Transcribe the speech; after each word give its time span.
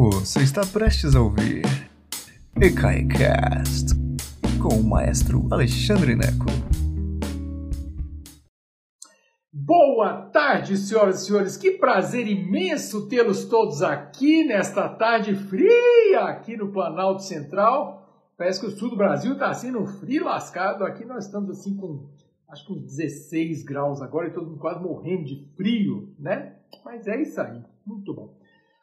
Você 0.00 0.44
está 0.44 0.64
prestes 0.64 1.16
a 1.16 1.20
ouvir 1.20 1.64
EKAICAST 2.54 3.96
com 4.62 4.76
o 4.76 4.84
maestro 4.84 5.48
Alexandre 5.50 6.14
Neco. 6.14 6.46
Boa 9.52 10.22
tarde, 10.26 10.76
senhoras 10.76 11.22
e 11.22 11.26
senhores. 11.26 11.56
Que 11.56 11.72
prazer 11.72 12.28
imenso 12.28 13.08
tê-los 13.08 13.46
todos 13.46 13.82
aqui 13.82 14.44
nesta 14.44 14.88
tarde 14.88 15.34
fria 15.34 16.20
aqui 16.28 16.56
no 16.56 16.70
Planalto 16.70 17.24
Central. 17.24 18.30
Parece 18.36 18.60
que 18.60 18.66
o 18.66 18.70
sul 18.70 18.90
do 18.90 18.96
Brasil 18.96 19.32
está 19.32 19.50
assim 19.50 19.72
no 19.72 19.84
frio 19.84 20.26
lascado. 20.26 20.84
Aqui 20.84 21.04
nós 21.04 21.24
estamos 21.24 21.50
assim 21.50 21.76
com 21.76 22.06
acho 22.48 22.64
que 22.64 22.72
uns 22.72 22.82
16 22.82 23.64
graus 23.64 24.00
agora 24.00 24.28
e 24.28 24.32
todo 24.32 24.46
mundo 24.46 24.60
quase 24.60 24.80
morrendo 24.80 25.24
de 25.24 25.44
frio, 25.56 26.14
né? 26.16 26.54
Mas 26.84 27.08
é 27.08 27.20
isso 27.20 27.40
aí. 27.40 27.60
Muito 27.84 28.14
bom. 28.14 28.37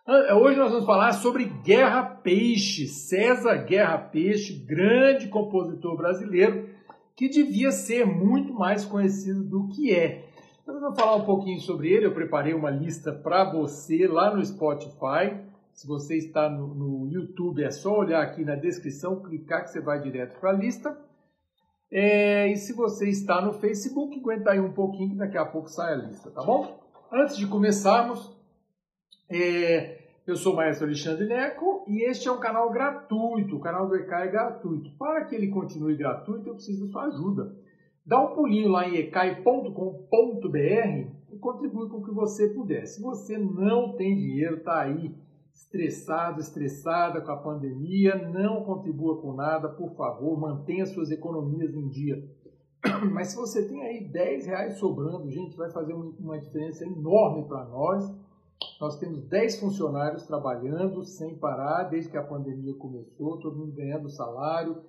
Ah, 0.08 0.36
hoje 0.36 0.60
nós 0.60 0.70
vamos 0.70 0.86
falar 0.86 1.14
sobre 1.14 1.46
Guerra 1.46 2.04
Peixe, 2.04 2.88
César 2.88 3.56
Guerra 3.66 3.98
Peixe, 3.98 4.54
grande 4.54 5.28
compositor 5.28 5.98
brasileiro, 5.98 6.70
que 7.16 7.28
devia 7.28 7.72
ser 7.72 8.06
muito 8.06 8.54
mais 8.54 8.86
conhecido 8.86 9.44
do 9.44 9.68
que 9.70 9.92
é. 9.92 10.30
Nós 10.68 10.80
vamos 10.80 11.00
falar 11.00 11.16
um 11.16 11.26
pouquinho 11.26 11.60
sobre 11.60 11.92
ele, 11.92 12.06
eu 12.06 12.14
preparei 12.14 12.54
uma 12.54 12.70
lista 12.70 13.12
para 13.12 13.52
você 13.52 14.06
lá 14.06 14.32
no 14.32 14.46
Spotify. 14.46 15.42
Se 15.74 15.88
você 15.88 16.18
está 16.18 16.48
no, 16.48 16.68
no, 16.76 17.12
YouTube, 17.12 17.64
é 17.64 17.72
só 17.72 17.98
olhar 17.98 18.22
aqui 18.22 18.46
na 18.46 18.54
descrição, 18.54 19.24
clicar 19.24 19.64
que 19.64 19.72
você 19.72 19.82
vai 19.82 20.00
direto 20.00 20.40
para 20.40 20.52
a 20.52 20.54
lista. 20.54 20.96
É, 21.92 22.48
e 22.52 22.56
se 22.58 22.74
você 22.74 23.10
está 23.10 23.42
no 23.42 23.54
Facebook, 23.54 24.20
aguenta 24.20 24.52
aí 24.52 24.60
um 24.60 24.72
pouquinho 24.72 25.10
que 25.10 25.16
daqui 25.16 25.38
a 25.40 25.46
pouco 25.46 25.68
sai 25.68 25.94
a 25.94 25.98
lista, 25.98 26.30
tá 26.30 26.44
bom? 26.44 26.80
Antes 27.12 27.38
de 27.38 27.48
começarmos, 27.48 28.35
é, 29.30 30.06
eu 30.28 30.36
sou 30.36 30.54
o 30.54 30.56
Maestro 30.56 30.88
Alexandre 30.88 31.28
Neco 31.28 31.84
e 31.88 32.04
este 32.04 32.28
é 32.28 32.32
um 32.32 32.40
canal 32.40 32.72
gratuito. 32.72 33.58
O 33.58 33.60
canal 33.60 33.88
do 33.88 33.96
ECAI 33.96 34.28
é 34.28 34.32
gratuito. 34.32 34.90
Para 34.98 35.26
que 35.26 35.36
ele 35.36 35.50
continue 35.50 35.96
gratuito, 35.96 36.50
eu 36.50 36.56
preciso 36.56 36.86
da 36.86 36.92
sua 36.92 37.04
ajuda. 37.06 37.56
Dá 38.06 38.20
um 38.22 38.36
pulinho 38.36 38.70
lá 38.70 38.88
em 38.88 38.96
ecai.com.br 38.98 39.70
e 41.32 41.38
contribui 41.40 41.90
com 41.90 41.98
o 41.98 42.04
que 42.04 42.12
você 42.12 42.50
puder. 42.50 42.86
Se 42.88 43.02
você 43.02 43.38
não 43.38 43.96
tem 43.96 44.16
dinheiro, 44.16 44.58
está 44.58 44.82
aí 44.82 45.16
estressado, 45.54 46.40
estressada 46.40 47.22
com 47.22 47.32
a 47.32 47.38
pandemia, 47.38 48.16
não 48.30 48.64
contribua 48.64 49.22
com 49.22 49.34
nada, 49.34 49.70
por 49.70 49.96
favor, 49.96 50.40
mantenha 50.40 50.86
suas 50.86 51.12
economias 51.12 51.74
em 51.74 51.88
dia. 51.88 52.24
Mas 53.12 53.30
se 53.30 53.38
você 53.38 53.68
tem 53.68 53.82
aí 53.84 54.08
10 54.08 54.48
reais 54.48 54.78
sobrando, 54.78 55.30
gente, 55.30 55.56
vai 55.56 55.72
fazer 55.72 55.94
uma 55.94 56.38
diferença 56.40 56.86
enorme 56.86 57.48
para 57.48 57.64
nós 57.66 58.25
nós 58.80 58.98
temos 59.00 59.24
10 59.28 59.60
funcionários 59.60 60.26
trabalhando 60.26 61.04
sem 61.04 61.38
parar 61.38 61.84
desde 61.84 62.10
que 62.10 62.18
a 62.18 62.24
pandemia 62.24 62.74
começou, 62.76 63.40
todo 63.40 63.58
mundo 63.58 63.74
ganhando 63.74 64.10
salário, 64.10 64.84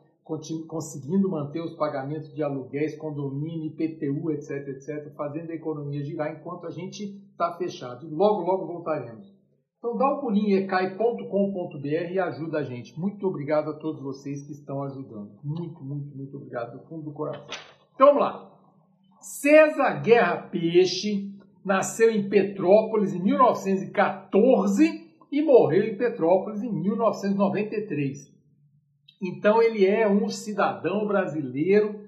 conseguindo 0.67 1.31
manter 1.31 1.61
os 1.61 1.77
pagamentos 1.77 2.35
de 2.35 2.43
aluguéis, 2.43 2.97
condomínio, 2.97 3.67
IPTU, 3.67 4.33
etc, 4.33 4.69
etc, 4.69 5.15
fazendo 5.15 5.53
a 5.53 5.55
economia 5.55 6.03
girar 6.03 6.33
enquanto 6.33 6.67
a 6.67 6.71
gente 6.71 7.05
está 7.31 7.57
fechado. 7.57 8.09
Logo, 8.11 8.43
logo 8.43 8.67
voltaremos. 8.67 9.37
Então 9.79 9.97
dá 9.97 10.15
um 10.15 10.21
pulinho 10.21 10.59
em 10.59 10.65
ecai.com.br 10.65 11.87
e 11.87 12.19
ajuda 12.19 12.59
a 12.59 12.65
gente. 12.65 12.99
Muito 12.99 13.25
obrigado 13.25 13.71
a 13.71 13.75
todos 13.75 14.03
vocês 14.03 14.43
que 14.43 14.51
estão 14.51 14.83
ajudando. 14.83 15.39
Muito, 15.45 15.85
muito, 15.85 16.17
muito 16.17 16.37
obrigado 16.37 16.77
do 16.77 16.89
fundo 16.89 17.05
do 17.05 17.13
coração. 17.13 17.47
Então 17.95 18.09
vamos 18.09 18.23
lá. 18.23 18.53
César 19.21 20.03
Guerra 20.03 20.49
Peixe 20.49 21.36
nasceu 21.67 22.11
em 22.11 22.29
Petrópolis 22.29 23.13
em 23.13 23.21
1914 23.21 25.05
e 25.33 25.43
morreu 25.43 25.83
em 25.83 25.97
Petrópolis 25.97 26.63
em 26.63 26.73
1993. 26.73 28.33
Então 29.21 29.61
ele 29.61 29.85
é 29.85 30.09
um 30.09 30.29
cidadão 30.29 31.05
brasileiro, 31.09 32.07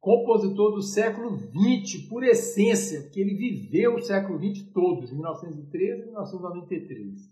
compositor 0.00 0.72
do 0.72 0.80
século 0.80 1.36
XX 1.36 2.08
por 2.08 2.24
essência, 2.24 3.02
porque 3.02 3.20
ele 3.20 3.34
viveu 3.34 3.96
o 3.96 4.00
século 4.00 4.38
XX 4.38 4.62
todo, 4.72 5.04
de 5.04 5.12
1913 5.12 6.02
a 6.02 6.06
1993. 6.06 7.30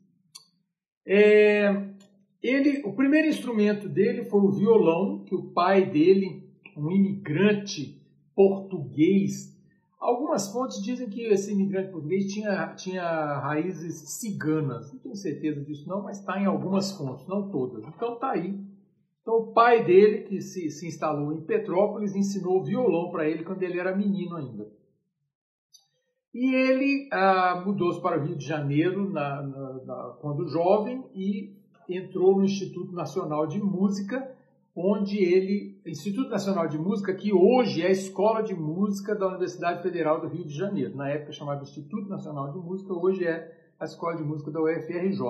É, 1.06 1.82
ele, 2.42 2.82
o 2.84 2.92
primeiro 2.92 3.28
instrumento 3.28 3.88
dele 3.88 4.25
foi 4.25 4.41
o 4.41 4.50
violão, 4.50 5.25
que 5.25 5.34
o 5.34 5.50
pai 5.52 5.88
dele, 5.88 6.46
um 6.76 6.91
imigrante 6.91 7.98
português 8.34 9.53
Algumas 10.04 10.53
fontes 10.53 10.82
dizem 10.82 11.09
que 11.09 11.22
esse 11.22 11.50
imigrante 11.50 11.91
português 11.91 12.31
tinha, 12.31 12.75
tinha 12.75 13.38
raízes 13.38 14.06
ciganas. 14.20 14.92
Não 14.92 15.00
tenho 15.00 15.16
certeza 15.16 15.65
disso 15.65 15.88
não, 15.88 16.03
mas 16.03 16.19
está 16.20 16.38
em 16.38 16.44
algumas 16.44 16.92
fontes, 16.92 17.26
não 17.26 17.48
todas. 17.48 17.82
Então 17.87 18.12
está 18.12 18.32
aí. 18.32 18.54
Então 19.22 19.34
o 19.37 19.53
pai 19.54 19.82
dele, 19.82 20.25
que 20.25 20.43
se, 20.43 20.70
se 20.70 20.87
instalou 20.87 21.32
em 21.32 21.41
Petrópolis, 21.41 22.14
ensinou 22.14 22.62
violão 22.62 23.10
para 23.10 23.26
ele 23.26 23.44
quando 23.44 23.62
ele 23.62 23.81
era 23.81 23.97
menino 23.97 24.37
ainda. 24.37 24.70
E 26.34 26.54
ele 26.54 27.09
ah, 27.10 27.62
mudou-se 27.64 28.03
para 28.03 28.20
o 28.20 28.26
Rio 28.26 28.37
de 28.37 28.44
Janeiro 28.44 29.09
na, 29.09 29.41
na, 29.41 29.72
na, 29.84 30.19
quando 30.20 30.47
jovem 30.47 31.03
e 31.14 31.56
entrou 31.88 32.37
no 32.37 32.44
Instituto 32.44 32.93
Nacional 32.93 33.47
de 33.47 33.59
Música 33.59 34.37
onde 34.76 35.18
ele, 35.18 35.80
Instituto 35.86 36.30
Nacional 36.30 36.66
de 36.66 36.76
Música, 36.76 37.14
que 37.14 37.32
hoje 37.32 37.82
é 37.82 37.86
a 37.86 37.92
Escola 37.92 38.42
de 38.42 38.54
Música 38.54 39.14
da 39.14 39.28
Universidade 39.28 39.82
Federal 39.82 40.20
do 40.20 40.26
Rio 40.26 40.44
de 40.44 40.54
Janeiro. 40.54 40.96
Na 40.96 41.08
época 41.08 41.32
chamava 41.32 41.62
Instituto 41.62 42.08
Nacional 42.08 42.52
de 42.52 42.58
Música, 42.58 42.92
hoje 42.92 43.24
é 43.24 43.52
a 43.78 43.84
Escola 43.84 44.16
de 44.16 44.24
Música 44.24 44.50
da 44.50 44.60
UFRJ, 44.60 45.20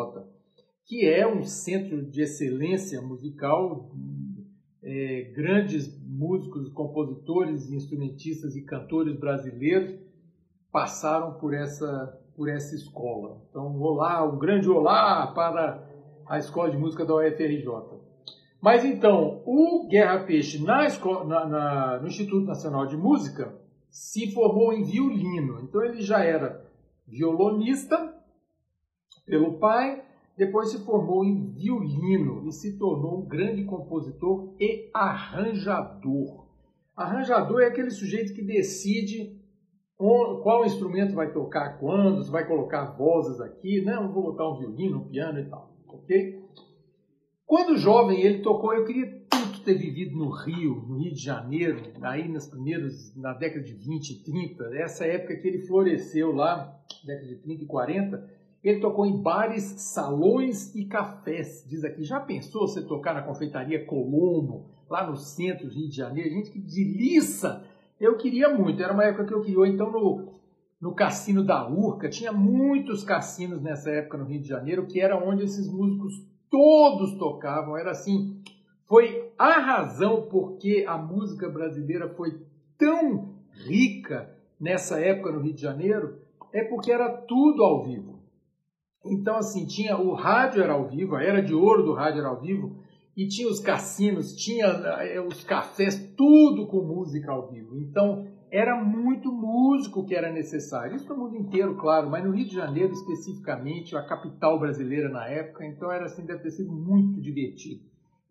que 0.87 1.07
é 1.07 1.27
um 1.27 1.43
centro 1.43 2.03
de 2.11 2.23
excelência 2.23 3.03
musical, 3.03 3.91
é, 4.83 5.33
grandes 5.35 5.95
músicos, 6.03 6.71
compositores, 6.71 7.71
instrumentistas 7.71 8.57
e 8.57 8.63
cantores 8.63 9.19
brasileiros 9.19 9.99
passaram 10.71 11.35
por 11.35 11.55
essa, 11.55 12.19
por 12.35 12.49
essa 12.49 12.75
escola. 12.75 13.43
Então, 13.51 13.79
olá, 13.81 14.25
um 14.27 14.39
grande 14.39 14.69
olá 14.69 15.27
para 15.29 15.87
a 16.27 16.39
Escola 16.39 16.71
de 16.71 16.77
Música 16.77 17.05
da 17.05 17.15
UFRJ. 17.15 17.94
Mas 18.65 18.83
então, 18.83 19.43
o 19.45 19.87
Guerra 19.87 20.25
Peixe 20.25 20.59
na, 20.65 20.89
na, 21.27 21.47
na, 21.47 22.01
no 22.01 22.09
Instituto 22.09 22.47
Nacional 22.47 22.87
de 22.87 22.97
Música 22.97 23.55
se 23.91 24.33
formou 24.33 24.73
em 24.73 24.83
violino. 24.83 25.61
Então 25.61 25.85
ele 25.85 26.01
já 26.01 26.25
era 26.25 26.65
violonista 27.07 28.17
pelo 29.27 29.59
pai, 29.59 30.03
depois 30.35 30.71
se 30.71 30.83
formou 30.83 31.27
em 31.27 31.51
violino 31.51 32.49
e 32.49 32.53
se 32.53 32.79
tornou 32.79 33.19
um 33.19 33.27
grande 33.27 33.65
compositor 33.65 34.55
e 34.59 34.89
arranjador. 34.95 36.47
Arranjador 36.97 37.61
é 37.61 37.67
aquele 37.67 37.91
sujeito 37.91 38.33
que 38.33 38.41
decide 38.41 39.39
qual 39.99 40.65
instrumento 40.65 41.15
vai 41.15 41.31
tocar 41.35 41.79
quando, 41.79 42.25
se 42.25 42.31
vai 42.31 42.47
colocar 42.47 42.97
vozes 42.97 43.43
aqui, 43.43 43.83
não, 43.83 44.11
vou 44.11 44.23
botar 44.23 44.51
um 44.51 44.57
violino, 44.57 45.03
um 45.03 45.09
piano 45.09 45.39
e 45.39 45.45
tal, 45.51 45.71
ok? 45.87 46.43
Quando 47.47 47.77
jovem, 47.77 48.23
ele 48.23 48.39
tocou, 48.39 48.75
eu 48.75 48.85
queria 48.85 49.23
tanto 49.29 49.61
ter 49.61 49.75
vivido 49.75 50.17
no 50.17 50.31
Rio, 50.31 50.77
no 50.89 50.97
Rio 50.97 51.13
de 51.13 51.23
Janeiro, 51.23 51.93
aí 52.01 52.27
nas 52.27 52.47
primeiras, 52.47 53.15
na 53.15 53.35
década 53.35 53.63
de 53.63 53.75
20 53.75 54.11
e 54.11 54.25
30, 54.25 54.65
essa 54.77 55.05
época 55.05 55.37
que 55.37 55.47
ele 55.47 55.67
floresceu 55.67 56.33
lá, 56.33 56.75
década 57.05 57.27
de 57.29 57.37
30 57.37 57.65
e 57.65 57.67
40, 57.67 58.31
ele 58.63 58.81
tocou 58.81 59.05
em 59.05 59.21
bares, 59.21 59.63
salões 59.63 60.75
e 60.75 60.87
cafés. 60.87 61.67
Diz 61.69 61.85
aqui, 61.85 62.03
já 62.03 62.19
pensou 62.19 62.67
você 62.67 62.81
tocar 62.81 63.13
na 63.13 63.23
confeitaria 63.23 63.85
Colombo, 63.85 64.71
lá 64.89 65.07
no 65.07 65.17
centro 65.17 65.69
do 65.69 65.75
Rio 65.75 65.89
de 65.91 65.97
Janeiro? 65.97 66.31
Gente, 66.31 66.51
que 66.51 66.59
delícia! 66.59 67.63
Eu 68.01 68.17
queria 68.17 68.49
muito, 68.49 68.83
era 68.83 68.93
uma 68.93 69.05
época 69.05 69.27
que 69.27 69.35
eu 69.35 69.43
queria, 69.43 69.67
então 69.67 69.93
no, 69.93 70.41
no 70.81 70.95
cassino 70.95 71.45
da 71.45 71.69
Urca, 71.69 72.09
tinha 72.09 72.33
muitos 72.33 73.05
cassinos 73.05 73.61
nessa 73.61 73.91
época 73.91 74.17
no 74.17 74.25
Rio 74.25 74.41
de 74.41 74.49
Janeiro, 74.49 74.87
que 74.87 74.99
era 74.99 75.23
onde 75.23 75.45
esses 75.45 75.71
músicos 75.71 76.34
todos 76.55 77.19
tocavam, 77.19 77.77
era 77.77 77.91
assim. 77.91 78.41
Foi 78.85 79.33
a 79.37 79.59
razão 79.59 80.29
porque 80.31 80.85
a 80.87 80.97
música 80.97 81.49
brasileira 81.49 82.09
foi 82.11 82.41
tão 82.79 83.35
rica 83.51 84.31
nessa 84.61 85.01
época 85.01 85.33
no 85.33 85.41
Rio 85.41 85.53
de 85.53 85.61
Janeiro, 85.61 86.17
é 86.53 86.63
porque 86.63 86.93
era 86.93 87.11
tudo 87.11 87.65
ao 87.65 87.83
vivo. 87.83 88.21
Então, 89.05 89.37
assim, 89.37 89.67
tinha 89.67 89.99
o 89.99 90.15
rádio 90.15 90.63
era 90.63 90.75
ao 90.75 90.87
vivo, 90.87 91.17
a 91.17 91.25
era 91.25 91.43
de 91.43 91.53
ouro 91.53 91.83
do 91.83 91.93
rádio 91.93 92.21
era 92.21 92.29
ao 92.29 92.41
vivo, 92.41 92.77
e 93.17 93.27
tinha 93.27 93.49
os 93.49 93.59
cassinos, 93.59 94.37
tinha 94.37 94.67
eh, 94.67 95.21
os 95.21 95.43
cafés, 95.43 96.13
tudo 96.17 96.69
com 96.69 96.83
música 96.83 97.33
ao 97.33 97.49
vivo. 97.49 97.77
Então, 97.81 98.29
era 98.55 98.77
muito 98.85 99.33
músico 99.33 100.07
que 100.07 100.15
era 100.15 100.31
necessário. 100.31 100.95
Isso 100.95 101.09
no 101.09 101.25
mundo 101.25 101.37
inteiro, 101.37 101.75
claro, 101.75 102.09
mas 102.09 102.25
no 102.25 102.31
Rio 102.31 102.47
de 102.47 102.55
Janeiro 102.55 102.93
especificamente, 102.93 103.97
a 103.97 104.07
capital 104.07 104.61
brasileira 104.61 105.09
na 105.09 105.27
época, 105.27 105.67
então 105.67 105.91
era 105.91 106.05
assim, 106.05 106.25
deve 106.25 106.45
ter 106.45 106.53
sido 106.53 106.71
muito 106.71 107.21
divertido. 107.21 107.83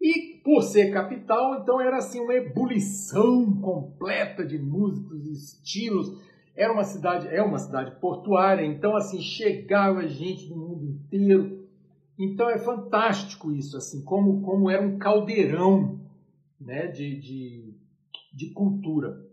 E 0.02 0.40
por 0.42 0.64
ser 0.64 0.94
capital, 0.94 1.62
então 1.62 1.82
era 1.82 1.98
assim 1.98 2.22
uma 2.22 2.34
ebulição 2.34 3.54
completa 3.60 4.46
de 4.46 4.58
músicos, 4.58 5.26
estilos. 5.26 6.18
Era 6.56 6.72
uma 6.72 6.86
cidade, 6.86 7.28
é 7.28 7.42
uma 7.42 7.60
cidade 7.60 8.00
portuária, 8.00 8.66
então 8.66 8.96
assim 8.96 9.20
chegava 9.20 10.08
gente 10.08 10.48
do 10.48 10.56
mundo 10.56 10.86
inteiro. 10.86 11.68
Então 12.18 12.50
é 12.50 12.60
fantástico 12.60 13.52
isso, 13.52 13.76
assim, 13.76 14.02
como, 14.06 14.42
como 14.42 14.70
era 14.70 14.82
um 14.82 14.98
caldeirão 14.98 16.00
né, 16.62 16.88
de, 16.88 17.20
de, 17.20 17.74
de 18.34 18.52
cultura. 18.52 19.33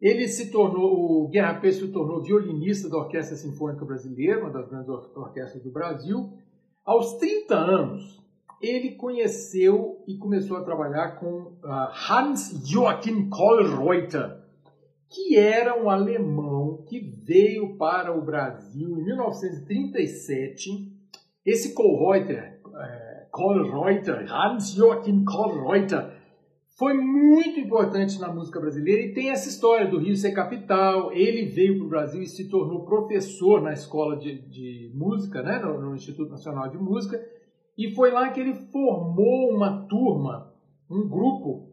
Ele 0.00 0.26
se 0.28 0.50
tornou, 0.50 1.24
o 1.24 1.28
Guerra 1.28 1.60
Peixe 1.60 1.80
se 1.80 1.92
tornou 1.92 2.22
violinista 2.22 2.88
da 2.88 2.96
Orquestra 2.96 3.36
Sinfônica 3.36 3.84
Brasileira, 3.84 4.40
uma 4.40 4.50
das 4.50 4.66
grandes 4.68 4.88
orquestras 4.88 5.62
do 5.62 5.70
Brasil. 5.70 6.32
Aos 6.84 7.18
30 7.18 7.54
anos, 7.54 8.20
ele 8.62 8.92
conheceu 8.92 10.02
e 10.06 10.16
começou 10.16 10.56
a 10.56 10.64
trabalhar 10.64 11.16
com 11.18 11.58
uh, 11.62 11.90
Hans 12.10 12.62
Joachim 12.66 13.28
Kohlreuter, 13.28 14.38
que 15.08 15.36
era 15.36 15.82
um 15.82 15.90
alemão 15.90 16.82
que 16.88 17.00
veio 17.00 17.76
para 17.76 18.16
o 18.16 18.22
Brasil 18.22 18.98
em 18.98 19.04
1937. 19.04 20.92
Esse 21.44 21.74
Kohlreuter, 21.74 22.60
é, 22.74 23.26
Kohlreuter 23.30 24.32
Hans 24.32 24.72
Joachim 24.72 25.24
Kohlreuter, 25.24 26.19
foi 26.80 26.94
muito 26.94 27.60
importante 27.60 28.18
na 28.18 28.32
música 28.32 28.58
brasileira 28.58 29.02
e 29.02 29.12
tem 29.12 29.28
essa 29.28 29.50
história 29.50 29.86
do 29.86 29.98
Rio 29.98 30.16
ser 30.16 30.32
capital. 30.32 31.12
Ele 31.12 31.44
veio 31.44 31.76
para 31.76 31.84
o 31.84 31.88
Brasil 31.90 32.22
e 32.22 32.26
se 32.26 32.48
tornou 32.48 32.86
professor 32.86 33.60
na 33.60 33.74
escola 33.74 34.16
de, 34.16 34.40
de 34.48 34.90
música, 34.94 35.42
né, 35.42 35.58
no, 35.58 35.78
no 35.78 35.94
Instituto 35.94 36.30
Nacional 36.30 36.70
de 36.70 36.78
Música, 36.78 37.22
e 37.76 37.90
foi 37.90 38.10
lá 38.10 38.30
que 38.30 38.40
ele 38.40 38.54
formou 38.54 39.54
uma 39.54 39.86
turma, 39.88 40.54
um 40.90 41.06
grupo 41.06 41.68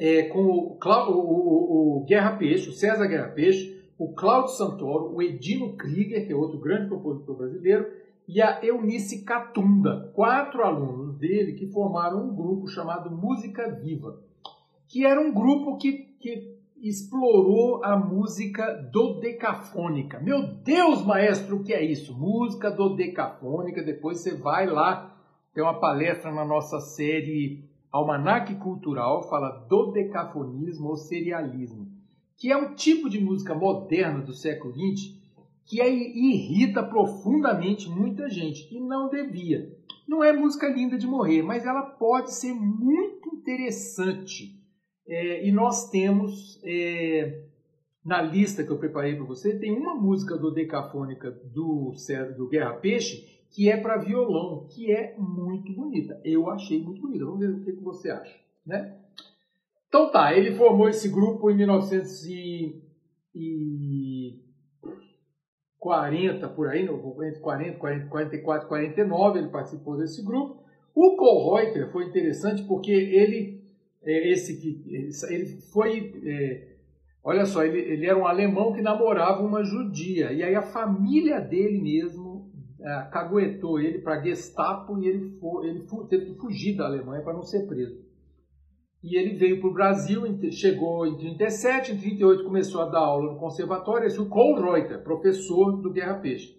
é, 0.00 0.22
com 0.22 0.40
o, 0.40 0.78
o, 0.80 1.98
o, 1.98 2.04
Guerra 2.06 2.38
Peixe, 2.38 2.70
o 2.70 2.72
César 2.72 3.06
Guerra 3.06 3.28
Peixe, 3.28 3.78
o 3.98 4.14
Cláudio 4.14 4.54
Santoro, 4.54 5.14
o 5.14 5.20
Edino 5.20 5.76
Krieger, 5.76 6.26
que 6.26 6.32
é 6.32 6.36
outro 6.36 6.58
grande 6.58 6.88
compositor 6.88 7.36
brasileiro, 7.36 7.86
e 8.28 8.42
a 8.42 8.62
Eunice 8.62 9.24
Catunda, 9.24 10.12
quatro 10.14 10.62
alunos 10.62 11.16
dele 11.16 11.54
que 11.54 11.66
formaram 11.66 12.28
um 12.28 12.36
grupo 12.36 12.68
chamado 12.68 13.10
Música 13.10 13.70
Viva, 13.70 14.20
que 14.86 15.06
era 15.06 15.18
um 15.18 15.32
grupo 15.32 15.78
que, 15.78 16.14
que 16.20 16.58
explorou 16.76 17.82
a 17.82 17.96
música 17.96 18.70
dodecafônica. 18.92 20.20
Meu 20.20 20.46
Deus, 20.46 21.02
maestro, 21.06 21.56
o 21.56 21.64
que 21.64 21.72
é 21.72 21.82
isso? 21.82 22.14
Música 22.14 22.70
dodecafônica. 22.70 23.82
Depois 23.82 24.20
você 24.20 24.34
vai 24.34 24.66
lá, 24.66 25.16
tem 25.54 25.64
uma 25.64 25.80
palestra 25.80 26.30
na 26.30 26.44
nossa 26.44 26.80
série 26.80 27.64
Almanac 27.90 28.54
Cultural 28.56 29.26
fala 29.30 29.48
do 29.66 29.90
decafonismo 29.90 30.90
ou 30.90 30.96
serialismo, 30.96 31.88
que 32.36 32.52
é 32.52 32.56
um 32.56 32.74
tipo 32.74 33.08
de 33.08 33.18
música 33.18 33.54
moderna 33.54 34.20
do 34.20 34.34
século 34.34 34.74
XX 34.74 35.17
que 35.68 35.80
é, 35.80 35.88
irrita 35.88 36.82
profundamente 36.82 37.88
muita 37.90 38.28
gente 38.28 38.74
e 38.74 38.80
não 38.80 39.08
devia. 39.08 39.70
Não 40.08 40.24
é 40.24 40.32
música 40.32 40.66
linda 40.66 40.96
de 40.96 41.06
morrer, 41.06 41.42
mas 41.42 41.66
ela 41.66 41.82
pode 41.82 42.34
ser 42.34 42.54
muito 42.54 43.28
interessante. 43.36 44.58
É, 45.06 45.46
e 45.46 45.52
nós 45.52 45.90
temos 45.90 46.58
é, 46.64 47.44
na 48.04 48.22
lista 48.22 48.64
que 48.64 48.70
eu 48.70 48.78
preparei 48.78 49.14
para 49.14 49.24
você, 49.24 49.58
tem 49.58 49.70
uma 49.70 49.94
música 49.94 50.36
do 50.36 50.50
Decafônica 50.50 51.30
do, 51.30 51.92
do 52.36 52.48
Guerra 52.48 52.74
Peixe 52.74 53.38
que 53.50 53.70
é 53.70 53.76
para 53.76 53.96
violão, 53.98 54.66
que 54.68 54.92
é 54.92 55.14
muito 55.18 55.72
bonita. 55.72 56.20
Eu 56.24 56.50
achei 56.50 56.82
muito 56.82 57.00
bonita. 57.00 57.24
Vamos 57.24 57.40
ver 57.40 57.50
o 57.50 57.64
que, 57.64 57.72
que 57.72 57.82
você 57.82 58.10
acha, 58.10 58.38
né? 58.64 58.98
Então 59.88 60.10
tá, 60.10 60.36
ele 60.36 60.54
formou 60.54 60.88
esse 60.88 61.08
grupo 61.08 61.50
em 61.50 61.56
1940, 65.88 66.48
por 66.48 66.68
aí, 66.68 66.82
entre 66.82 67.40
40, 67.40 67.78
40, 67.78 68.06
44 68.08 68.68
49, 68.68 69.38
ele 69.38 69.48
participou 69.48 69.96
desse 69.96 70.24
grupo. 70.24 70.62
O 70.94 71.16
Kohlreuter 71.16 71.90
foi 71.90 72.06
interessante 72.06 72.62
porque 72.64 72.90
ele, 72.90 73.62
é, 74.02 74.32
esse 74.32 74.84
ele 75.30 75.46
foi, 75.72 76.12
é, 76.24 76.68
olha 77.22 77.44
só, 77.46 77.64
ele, 77.64 77.78
ele 77.78 78.06
era 78.06 78.18
um 78.18 78.26
alemão 78.26 78.72
que 78.72 78.82
namorava 78.82 79.42
uma 79.42 79.62
judia, 79.62 80.32
e 80.32 80.42
aí 80.42 80.54
a 80.54 80.62
família 80.62 81.40
dele 81.40 81.80
mesmo 81.80 82.50
é, 82.80 83.08
caguetou 83.10 83.80
ele 83.80 83.98
para 83.98 84.20
Gestapo 84.22 84.98
e 84.98 85.08
ele, 85.08 85.38
foi, 85.38 85.68
ele 85.68 85.86
teve 86.08 86.26
que 86.26 86.34
fugir 86.34 86.76
da 86.76 86.86
Alemanha 86.86 87.22
para 87.22 87.34
não 87.34 87.42
ser 87.42 87.66
preso. 87.66 88.07
E 89.02 89.16
ele 89.16 89.36
veio 89.36 89.60
para 89.60 89.70
o 89.70 89.72
Brasil, 89.72 90.24
chegou 90.50 91.06
em 91.06 91.16
37, 91.16 91.92
em 91.92 91.98
38 91.98 92.42
começou 92.42 92.82
a 92.82 92.86
dar 92.86 92.98
aula 92.98 93.32
no 93.32 93.38
conservatório, 93.38 94.06
esse 94.06 94.18
é 94.18 94.20
o 94.20 94.28
Kohlreuter, 94.28 95.02
professor 95.04 95.80
do 95.80 95.92
Guerra 95.92 96.14
Peixe. 96.14 96.58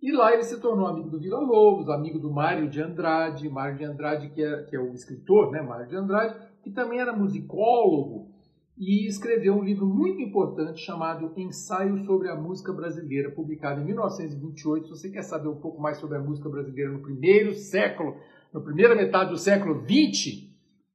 E 0.00 0.12
lá 0.12 0.32
ele 0.32 0.44
se 0.44 0.60
tornou 0.60 0.86
amigo 0.86 1.08
do 1.08 1.18
Vila 1.18 1.40
Lobos, 1.40 1.88
amigo 1.88 2.18
do 2.18 2.30
Mário 2.30 2.68
de 2.68 2.80
Andrade, 2.80 3.48
Mário 3.48 3.78
de 3.78 3.84
Andrade 3.84 4.28
que 4.28 4.42
é, 4.42 4.62
que 4.64 4.76
é 4.76 4.80
o 4.80 4.92
escritor, 4.92 5.50
né, 5.50 5.60
Mário 5.60 5.88
de 5.88 5.96
Andrade, 5.96 6.36
que 6.62 6.70
também 6.70 7.00
era 7.00 7.12
musicólogo 7.12 8.28
e 8.76 9.08
escreveu 9.08 9.54
um 9.54 9.64
livro 9.64 9.86
muito 9.86 10.22
importante 10.22 10.80
chamado 10.80 11.32
Ensaio 11.36 12.04
sobre 12.04 12.28
a 12.28 12.36
Música 12.36 12.72
Brasileira, 12.72 13.30
publicado 13.30 13.80
em 13.80 13.84
1928. 13.86 14.84
Se 14.86 14.90
você 14.90 15.10
quer 15.10 15.22
saber 15.22 15.48
um 15.48 15.56
pouco 15.56 15.82
mais 15.82 15.96
sobre 15.98 16.16
a 16.16 16.20
música 16.20 16.48
brasileira 16.48 16.92
no 16.92 17.00
primeiro 17.00 17.54
século, 17.54 18.14
na 18.52 18.60
primeira 18.60 18.94
metade 18.94 19.30
do 19.30 19.36
século 19.36 19.82
XX, 19.84 20.47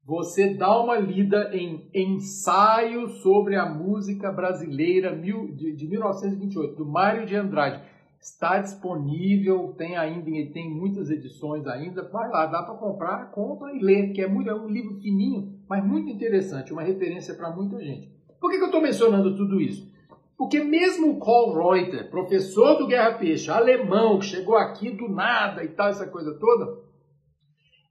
você 0.05 0.53
dá 0.53 0.81
uma 0.81 0.97
lida 0.97 1.49
em 1.53 1.89
Ensaio 1.93 3.07
sobre 3.07 3.55
a 3.55 3.65
Música 3.65 4.31
Brasileira 4.31 5.15
de 5.15 5.87
1928, 5.87 6.75
do 6.75 6.85
Mário 6.85 7.25
de 7.25 7.35
Andrade. 7.35 7.81
Está 8.19 8.59
disponível, 8.59 9.73
tem 9.77 9.95
ainda, 9.95 10.25
tem 10.51 10.69
muitas 10.69 11.09
edições 11.09 11.65
ainda. 11.67 12.03
Vai 12.09 12.29
lá, 12.29 12.45
dá 12.45 12.63
para 12.63 12.75
comprar, 12.75 13.31
compra 13.31 13.73
e 13.73 13.79
lê, 13.79 14.09
que 14.09 14.21
é, 14.21 14.27
muito, 14.27 14.49
é 14.49 14.55
um 14.55 14.67
livro 14.67 14.99
fininho, 14.99 15.57
mas 15.69 15.83
muito 15.85 16.09
interessante, 16.09 16.73
uma 16.73 16.83
referência 16.83 17.33
para 17.33 17.51
muita 17.51 17.81
gente. 17.81 18.11
Por 18.41 18.51
que, 18.51 18.57
que 18.57 18.63
eu 18.63 18.67
estou 18.67 18.81
mencionando 18.81 19.37
tudo 19.37 19.61
isso? 19.61 19.89
Porque 20.37 20.61
mesmo 20.61 21.11
o 21.11 21.19
Karl 21.19 21.53
Reuter, 21.53 22.09
professor 22.09 22.77
do 22.77 22.87
Guerra 22.87 23.13
Peixe, 23.13 23.49
alemão, 23.49 24.19
que 24.19 24.25
chegou 24.25 24.57
aqui 24.57 24.89
do 24.89 25.07
nada 25.07 25.63
e 25.63 25.69
tal, 25.69 25.87
essa 25.87 26.07
coisa 26.07 26.33
toda, 26.37 26.82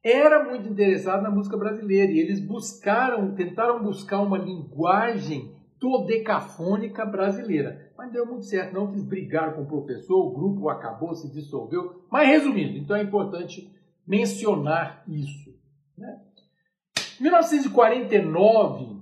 era 0.05 0.45
muito 0.45 0.69
interessado 0.69 1.23
na 1.23 1.31
música 1.31 1.57
brasileira 1.57 2.11
e 2.11 2.19
eles 2.19 2.41
buscaram, 2.41 3.35
tentaram 3.35 3.83
buscar 3.83 4.21
uma 4.21 4.37
linguagem 4.37 5.55
dodecafônica 5.79 7.05
brasileira. 7.07 7.93
Mas 7.97 8.13
deu 8.13 8.27
muito 8.27 8.45
certo, 8.45 8.75
não 8.75 8.91
quis 8.91 9.05
brigar 9.05 9.55
com 9.55 9.63
o 9.63 9.67
professor, 9.67 10.27
o 10.27 10.33
grupo 10.33 10.69
acabou, 10.69 11.15
se 11.15 11.31
dissolveu. 11.31 12.05
Mas 12.11 12.29
resumindo, 12.29 12.77
então 12.77 12.97
é 12.97 13.03
importante 13.03 13.71
mencionar 14.07 15.05
isso. 15.07 15.55
Né? 15.97 16.21
Em 17.21 17.23
1949, 17.23 18.97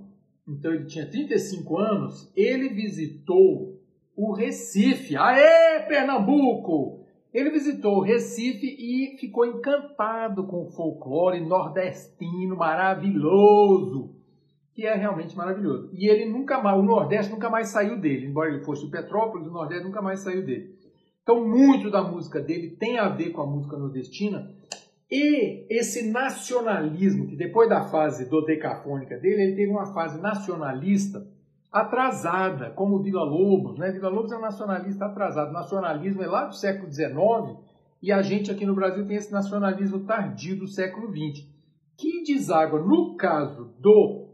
então 0.47 0.73
ele 0.73 0.85
tinha 0.85 1.09
35 1.09 1.77
anos, 1.77 2.31
ele 2.35 2.69
visitou 2.69 3.81
o 4.15 4.33
Recife. 4.33 5.17
Aê, 5.17 5.79
Pernambuco! 5.87 7.00
Ele 7.33 7.49
visitou 7.49 7.97
o 7.97 8.03
Recife 8.03 8.67
e 8.67 9.17
ficou 9.17 9.45
encantado 9.45 10.45
com 10.47 10.65
o 10.65 10.71
folclore 10.71 11.39
nordestino 11.39 12.57
maravilhoso 12.57 14.21
que 14.73 14.85
é 14.85 14.95
realmente 14.95 15.35
maravilhoso. 15.35 15.89
E 15.93 16.09
ele 16.09 16.25
nunca 16.25 16.61
mais, 16.61 16.79
o 16.79 16.81
Nordeste 16.81 17.31
nunca 17.31 17.49
mais 17.49 17.69
saiu 17.69 17.99
dele, 17.99 18.27
embora 18.27 18.49
ele 18.49 18.63
fosse 18.63 18.85
de 18.85 18.91
Petrópolis, 18.91 19.47
o 19.47 19.51
Nordeste 19.51 19.83
nunca 19.83 20.01
mais 20.01 20.21
saiu 20.21 20.45
dele. 20.45 20.75
Então, 21.21 21.47
muito 21.47 21.91
da 21.91 22.01
música 22.01 22.39
dele 22.39 22.71
tem 22.79 22.97
a 22.97 23.09
ver 23.09 23.31
com 23.31 23.41
a 23.41 23.45
música 23.45 23.77
nordestina 23.77 24.51
e 25.09 25.67
esse 25.69 26.09
nacionalismo, 26.09 27.27
que 27.27 27.35
depois 27.35 27.69
da 27.69 27.83
fase 27.89 28.29
dodecafônica 28.29 29.17
dele, 29.17 29.43
ele 29.43 29.55
teve 29.55 29.69
uma 29.69 29.93
fase 29.93 30.19
nacionalista 30.21 31.27
atrasada, 31.71 32.71
como 32.71 33.01
Vila 33.01 33.23
Lobos. 33.23 33.77
Né? 33.77 33.91
Vila 33.91 34.09
Lobos 34.09 34.31
é 34.31 34.37
um 34.37 34.41
nacionalista 34.41 35.05
atrasado. 35.05 35.49
O 35.49 35.53
nacionalismo 35.53 36.21
é 36.21 36.27
lá 36.27 36.45
do 36.45 36.55
século 36.55 36.91
XIX 36.91 37.57
e 38.01 38.11
a 38.11 38.21
gente 38.21 38.51
aqui 38.51 38.65
no 38.65 38.75
Brasil 38.75 39.05
tem 39.07 39.15
esse 39.15 39.31
nacionalismo 39.31 40.05
tardio 40.05 40.57
do 40.57 40.67
século 40.67 41.07
XX, 41.09 41.47
que 41.97 42.23
deságua, 42.23 42.79
no 42.79 43.15
caso 43.15 43.73
do 43.79 44.27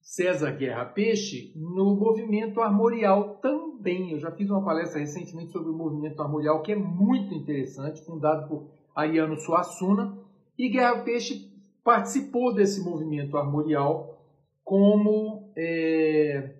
César 0.00 0.52
Guerra 0.52 0.84
Peixe 0.86 1.52
no 1.56 1.96
movimento 1.96 2.60
armorial 2.60 3.36
também. 3.42 4.12
Eu 4.12 4.20
já 4.20 4.30
fiz 4.30 4.48
uma 4.48 4.64
palestra 4.64 5.00
recentemente 5.00 5.50
sobre 5.50 5.70
o 5.70 5.76
movimento 5.76 6.22
armorial 6.22 6.62
que 6.62 6.72
é 6.72 6.76
muito 6.76 7.34
interessante, 7.34 8.04
fundado 8.04 8.48
por 8.48 8.70
Ariano 8.94 9.36
Suassuna, 9.36 10.16
e 10.56 10.68
Guerra 10.68 11.02
Peixe 11.02 11.52
participou 11.82 12.54
desse 12.54 12.82
movimento 12.82 13.36
armorial 13.36 14.20
como 14.62 15.43
é, 15.56 16.50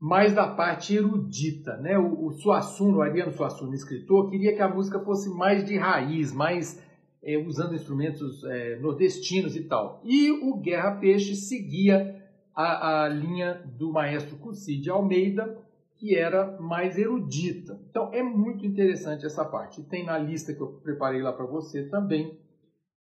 mais 0.00 0.34
da 0.34 0.46
parte 0.46 0.94
erudita. 0.94 1.76
Né? 1.78 1.98
O, 1.98 2.26
o 2.26 2.30
Suassuna, 2.32 2.98
o 2.98 3.02
Ariano 3.02 3.32
Suassuna, 3.32 3.74
escritor, 3.74 4.30
queria 4.30 4.54
que 4.54 4.62
a 4.62 4.68
música 4.68 5.00
fosse 5.00 5.28
mais 5.28 5.64
de 5.64 5.76
raiz, 5.76 6.32
mais 6.32 6.82
é, 7.22 7.38
usando 7.38 7.74
instrumentos 7.74 8.44
é, 8.44 8.76
nordestinos 8.76 9.56
e 9.56 9.64
tal. 9.64 10.00
E 10.04 10.30
o 10.30 10.56
Guerra 10.56 10.92
Peixe 10.92 11.34
seguia 11.34 12.22
a, 12.54 13.04
a 13.04 13.08
linha 13.08 13.62
do 13.78 13.92
maestro 13.92 14.36
Cussi 14.36 14.76
de 14.76 14.90
Almeida 14.90 15.58
que 15.96 16.14
era 16.14 16.60
mais 16.60 16.98
erudita. 16.98 17.80
Então 17.88 18.12
é 18.12 18.22
muito 18.22 18.66
interessante 18.66 19.24
essa 19.24 19.44
parte. 19.44 19.82
Tem 19.82 20.04
na 20.04 20.18
lista 20.18 20.52
que 20.52 20.60
eu 20.60 20.68
preparei 20.82 21.22
lá 21.22 21.32
para 21.32 21.46
você 21.46 21.84
também 21.84 22.38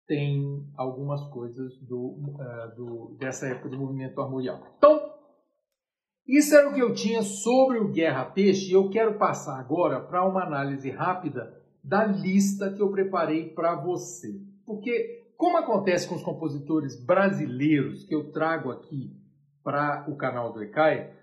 tem 0.09 0.65
algumas 0.75 1.21
coisas 1.29 1.77
do, 1.77 1.99
uh, 1.99 2.75
do, 2.75 3.15
dessa 3.19 3.45
época 3.45 3.69
do 3.69 3.77
movimento 3.77 4.19
armorial. 4.19 4.59
Então, 4.75 4.99
isso 6.27 6.55
era 6.55 6.67
o 6.67 6.73
que 6.73 6.81
eu 6.81 6.95
tinha 6.95 7.21
sobre 7.21 7.77
o 7.77 7.89
Guerra 7.89 8.25
Peixe 8.25 8.71
e 8.71 8.73
eu 8.73 8.89
quero 8.89 9.19
passar 9.19 9.59
agora 9.59 9.99
para 9.99 10.27
uma 10.27 10.43
análise 10.43 10.89
rápida 10.89 11.55
da 11.83 12.03
lista 12.05 12.73
que 12.73 12.81
eu 12.81 12.89
preparei 12.89 13.49
para 13.49 13.75
você. 13.75 14.41
Porque, 14.65 15.31
como 15.37 15.57
acontece 15.57 16.09
com 16.09 16.15
os 16.15 16.23
compositores 16.23 16.99
brasileiros 17.05 18.03
que 18.03 18.15
eu 18.15 18.31
trago 18.31 18.71
aqui 18.71 19.15
para 19.63 20.05
o 20.09 20.15
canal 20.15 20.51
do 20.51 20.63
ECAI, 20.63 21.13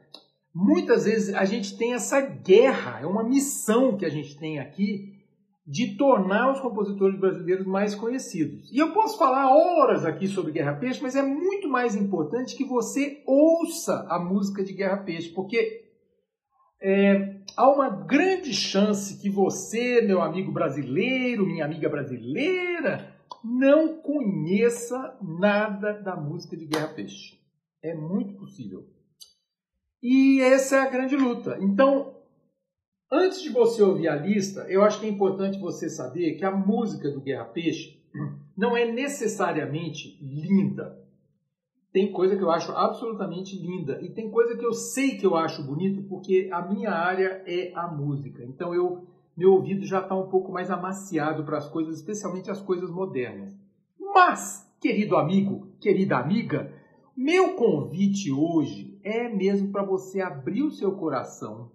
muitas 0.55 1.07
vezes 1.07 1.35
a 1.35 1.45
gente 1.45 1.77
tem 1.77 1.93
essa 1.93 2.21
guerra, 2.21 3.01
é 3.01 3.07
uma 3.07 3.25
missão 3.25 3.97
que 3.97 4.07
a 4.07 4.11
gente 4.11 4.39
tem 4.39 4.61
aqui 4.61 5.16
de 5.67 5.97
tornar 5.97 6.53
os 6.53 6.61
compositores 6.61 7.19
brasileiros 7.19 7.67
mais 7.67 7.95
conhecidos. 7.95 8.71
E 8.73 8.79
eu 8.79 8.93
posso 8.93 9.19
falar 9.19 9.51
horas 9.51 10.05
aqui 10.05 10.29
sobre 10.29 10.53
Guerra 10.53 10.75
Peixe, 10.75 11.03
mas 11.03 11.17
é 11.17 11.23
muito 11.23 11.69
mais 11.69 11.97
importante 11.97 12.57
que 12.57 12.65
você 12.65 13.23
ouça 13.27 14.07
a 14.09 14.19
música 14.19 14.63
de 14.63 14.73
Guerra 14.73 14.99
Peixe, 14.99 15.31
porque 15.31 15.85
é, 16.81 17.41
há 17.57 17.69
uma 17.69 17.89
grande 17.89 18.55
chance 18.55 19.21
que 19.21 19.29
você, 19.29 20.01
meu 20.03 20.23
amigo 20.23 20.53
brasileiro, 20.53 21.45
minha 21.45 21.65
amiga 21.65 21.89
brasileira, 21.89 23.13
não 23.43 24.01
conheça 24.01 25.19
nada 25.21 25.95
da 25.95 26.15
música 26.15 26.57
de 26.57 26.67
Guerra 26.67 26.89
Peixe. 26.89 27.41
É 27.83 27.93
muito 27.93 28.35
possível. 28.35 28.87
E 30.01 30.41
essa 30.41 30.77
é 30.77 30.81
a 30.81 30.91
grande 30.91 31.17
luta. 31.17 31.59
Então, 31.61 32.16
Antes 33.11 33.41
de 33.41 33.51
você 33.51 33.83
ouvir 33.83 34.09
a 34.09 34.17
lista, 34.17 34.67
eu 34.69 34.83
acho 34.83 34.99
que 34.99 35.07
é 35.07 35.09
importante 35.09 35.61
você 35.61 35.89
saber 35.89 36.35
que 36.35 36.45
a 36.45 36.51
música 36.51 37.09
do 37.09 37.21
Guerra 37.21 37.45
Peixe 37.45 38.03
não 38.57 38.77
é 38.77 38.91
necessariamente 38.91 40.19
linda. 40.21 41.01
Tem 41.93 42.11
coisa 42.11 42.37
que 42.37 42.43
eu 42.43 42.51
acho 42.51 42.73
absolutamente 42.73 43.57
linda 43.57 44.01
e 44.03 44.11
tem 44.11 44.29
coisa 44.31 44.57
que 44.57 44.67
eu 44.67 44.73
sei 44.73 45.17
que 45.17 45.25
eu 45.25 45.37
acho 45.37 45.63
bonita 45.63 46.03
porque 46.09 46.51
a 46.53 46.61
minha 46.63 46.91
área 46.91 47.43
é 47.47 47.73
a 47.75 47.87
música. 47.87 48.45
Então 48.45 48.75
eu 48.75 49.07
meu 49.37 49.53
ouvido 49.53 49.85
já 49.85 50.01
está 50.01 50.17
um 50.17 50.29
pouco 50.29 50.51
mais 50.51 50.71
amaciado 50.71 51.45
para 51.45 51.59
as 51.59 51.69
coisas, 51.69 51.97
especialmente 51.97 52.51
as 52.51 52.61
coisas 52.61 52.91
modernas. 52.91 53.55
Mas, 54.01 54.67
querido 54.81 55.15
amigo, 55.15 55.69
querida 55.79 56.17
amiga, 56.17 56.73
meu 57.15 57.55
convite 57.55 58.33
hoje 58.33 58.99
é 59.05 59.29
mesmo 59.29 59.71
para 59.71 59.85
você 59.85 60.23
abrir 60.23 60.63
o 60.63 60.71
seu 60.71 60.93
coração 60.93 61.71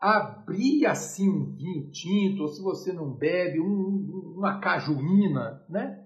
abrir 0.00 0.86
assim 0.86 1.28
um 1.28 1.52
vinho 1.52 1.90
tinto, 1.90 2.42
ou 2.42 2.48
se 2.48 2.62
você 2.62 2.92
não 2.92 3.10
bebe, 3.10 3.60
um, 3.60 4.34
uma 4.36 4.58
cajuína, 4.60 5.64
né? 5.68 6.04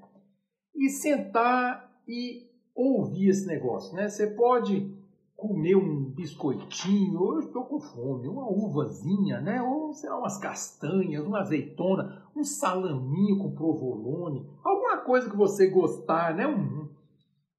E 0.75 0.89
sentar 0.89 1.93
e 2.09 2.49
ouvir 2.75 3.29
esse 3.29 3.47
negócio, 3.47 3.95
né? 3.95 4.09
Você 4.09 4.27
pode 4.29 4.91
comer 5.37 5.75
um 5.75 6.05
biscoitinho, 6.05 7.21
hoje 7.21 7.49
estou 7.49 7.65
com 7.65 7.81
fome, 7.81 8.29
uma 8.29 8.49
uvazinha, 8.49 9.41
né? 9.41 9.61
Ou, 9.61 9.93
sei 9.93 10.09
lá, 10.09 10.19
umas 10.19 10.39
castanhas, 10.39 11.27
uma 11.27 11.41
azeitona, 11.41 12.23
um 12.35 12.45
salaminho 12.45 13.39
com 13.39 13.55
provolone, 13.55 14.47
alguma 14.63 14.99
coisa 14.99 15.29
que 15.29 15.37
você 15.37 15.67
gostar, 15.67 16.35
né? 16.35 16.47
Um, 16.47 16.82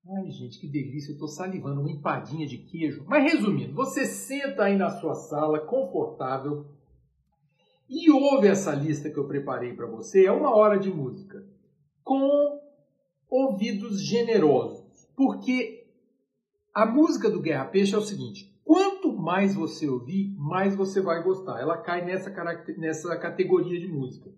Ai, 0.06 0.30
gente, 0.32 0.60
que 0.60 0.68
delícia, 0.68 1.12
eu 1.12 1.14
estou 1.14 1.30
salivando, 1.30 1.80
uma 1.80 1.92
empadinha 1.92 2.46
de 2.46 2.58
queijo. 2.58 3.06
Mas 3.08 3.32
resumindo, 3.32 3.74
você 3.74 4.06
senta 4.06 4.64
aí 4.64 4.76
na 4.76 4.90
sua 4.90 5.16
sala, 5.16 5.60
confortável, 5.60 6.66
e 7.90 8.12
ouve 8.12 8.48
essa 8.48 8.74
lista 8.74 9.10
que 9.10 9.18
eu 9.18 9.28
preparei 9.28 9.74
para 9.74 9.86
você. 9.86 10.26
É 10.26 10.32
uma 10.32 10.54
hora 10.54 10.78
de 10.78 10.90
música, 10.90 11.46
com 12.04 12.60
ouvidos 13.30 14.02
generosos. 14.02 15.08
Porque 15.16 15.88
a 16.74 16.86
música 16.86 17.30
do 17.30 17.42
Guerra 17.42 17.66
Peixe 17.66 17.96
é 17.96 17.98
o 17.98 18.02
seguinte: 18.02 18.54
quanto 18.66 19.14
mais 19.14 19.56
você 19.56 19.88
ouvir, 19.88 20.36
mais 20.38 20.76
você 20.76 21.00
vai 21.00 21.24
gostar. 21.24 21.62
Ela 21.62 21.78
cai 21.78 22.04
nessa, 22.04 22.30
nessa 22.78 23.16
categoria 23.18 23.80
de 23.80 23.88
música. 23.88 24.30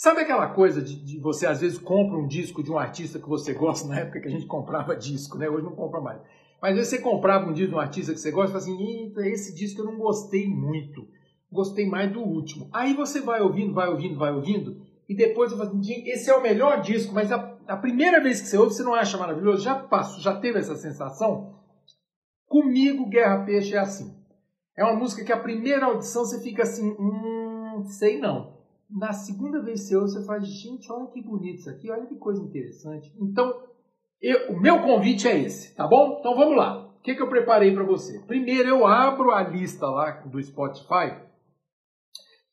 Sabe 0.00 0.22
aquela 0.22 0.46
coisa 0.46 0.80
de, 0.80 0.96
de, 0.96 1.18
você 1.18 1.46
às 1.46 1.60
vezes 1.60 1.76
compra 1.76 2.16
um 2.16 2.26
disco 2.26 2.62
de 2.62 2.72
um 2.72 2.78
artista 2.78 3.18
que 3.18 3.28
você 3.28 3.52
gosta, 3.52 3.86
na 3.86 4.00
época 4.00 4.18
que 4.18 4.28
a 4.28 4.30
gente 4.30 4.46
comprava 4.46 4.96
disco, 4.96 5.36
né? 5.36 5.46
Hoje 5.46 5.62
não 5.62 5.76
compra 5.76 6.00
mais. 6.00 6.22
Mas 6.58 6.70
às 6.70 6.76
vezes 6.76 6.88
você 6.88 6.98
comprava 7.02 7.46
um 7.46 7.52
disco 7.52 7.68
de 7.68 7.74
um 7.74 7.80
artista 7.80 8.14
que 8.14 8.18
você 8.18 8.30
gosta 8.30 8.48
e 8.48 8.52
fala 8.58 8.64
assim, 8.64 9.12
esse 9.30 9.54
disco 9.54 9.82
eu 9.82 9.84
não 9.84 9.98
gostei 9.98 10.48
muito. 10.48 11.06
Gostei 11.52 11.86
mais 11.86 12.10
do 12.10 12.20
último. 12.20 12.70
Aí 12.72 12.94
você 12.94 13.20
vai 13.20 13.42
ouvindo, 13.42 13.74
vai 13.74 13.90
ouvindo, 13.90 14.18
vai 14.18 14.32
ouvindo, 14.32 14.80
e 15.06 15.14
depois 15.14 15.50
você 15.50 15.58
fala 15.58 15.68
assim, 15.68 16.08
esse 16.08 16.30
é 16.30 16.34
o 16.34 16.42
melhor 16.42 16.80
disco, 16.80 17.12
mas 17.12 17.30
a, 17.30 17.58
a 17.68 17.76
primeira 17.76 18.22
vez 18.22 18.40
que 18.40 18.46
você 18.46 18.56
ouve, 18.56 18.72
você 18.72 18.82
não 18.82 18.94
acha 18.94 19.18
maravilhoso? 19.18 19.62
Já 19.62 19.74
passou, 19.74 20.22
já 20.22 20.34
teve 20.34 20.60
essa 20.60 20.76
sensação? 20.76 21.60
Comigo, 22.46 23.06
Guerra 23.06 23.44
Peixe 23.44 23.74
é 23.74 23.78
assim. 23.78 24.16
É 24.74 24.82
uma 24.82 24.96
música 24.96 25.22
que 25.22 25.32
a 25.32 25.36
primeira 25.36 25.84
audição 25.84 26.24
você 26.24 26.40
fica 26.40 26.62
assim, 26.62 26.88
hum, 26.98 27.84
sei 27.84 28.18
não 28.18 28.59
na 28.90 29.12
segunda 29.12 29.62
vez 29.62 29.82
que 29.82 29.88
você 29.88 29.96
ouve, 29.96 30.10
você 30.10 30.24
fala, 30.24 30.40
gente, 30.40 30.90
olha 30.90 31.06
que 31.08 31.22
bonito 31.22 31.60
isso 31.60 31.70
aqui, 31.70 31.90
olha 31.90 32.06
que 32.06 32.16
coisa 32.16 32.42
interessante. 32.42 33.12
Então, 33.20 33.52
eu, 34.20 34.52
o 34.52 34.60
meu 34.60 34.82
convite 34.82 35.28
é 35.28 35.38
esse, 35.38 35.74
tá 35.74 35.86
bom? 35.86 36.18
Então 36.18 36.34
vamos 36.36 36.56
lá. 36.56 36.86
O 36.86 37.02
que, 37.02 37.14
que 37.14 37.22
eu 37.22 37.28
preparei 37.28 37.72
para 37.72 37.84
você? 37.84 38.18
Primeiro, 38.26 38.68
eu 38.68 38.86
abro 38.86 39.30
a 39.30 39.42
lista 39.42 39.86
lá 39.86 40.10
do 40.26 40.42
Spotify, 40.42 41.16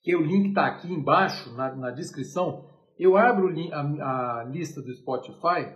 que 0.01 0.15
o 0.15 0.22
link 0.22 0.50
está 0.50 0.67
aqui 0.67 0.91
embaixo 0.91 1.53
na, 1.56 1.75
na, 1.75 1.91
descrição. 1.91 2.65
Eu 2.98 3.17
abro 3.17 3.50
a, 3.74 4.41
a 4.41 4.44
lista 4.46 4.82
do 4.82 4.94
Spotify 4.94 5.75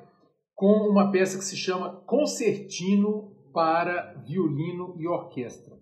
com 0.56 0.89
uma 0.89 1.12
peça 1.12 1.38
que 1.38 1.44
se 1.44 1.58
chama 1.58 2.01
Concertino 2.06 3.36
para 3.53 4.13
Violino 4.25 4.96
e 4.98 5.06
Orquestra. 5.06 5.80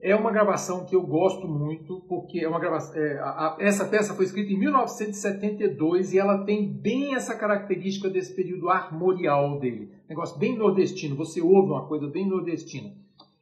É 0.00 0.14
uma 0.14 0.30
gravação 0.30 0.84
que 0.84 0.94
eu 0.94 1.02
gosto 1.02 1.48
muito, 1.48 2.00
porque 2.08 2.40
é 2.40 2.48
uma 2.48 2.60
gravação. 2.60 2.94
É, 2.94 3.18
a, 3.18 3.24
a, 3.24 3.56
essa 3.58 3.86
peça 3.86 4.14
foi 4.14 4.26
escrita 4.26 4.52
em 4.52 4.58
1972 4.58 6.12
e 6.12 6.18
ela 6.18 6.44
tem 6.44 6.70
bem 6.70 7.14
essa 7.14 7.34
característica 7.34 8.10
desse 8.10 8.34
período 8.34 8.68
armorial 8.68 9.58
dele. 9.58 9.92
Negócio 10.08 10.38
bem 10.38 10.56
nordestino, 10.56 11.16
você 11.16 11.40
ouve 11.40 11.70
uma 11.70 11.86
coisa 11.86 12.06
bem 12.06 12.28
nordestina. 12.28 12.92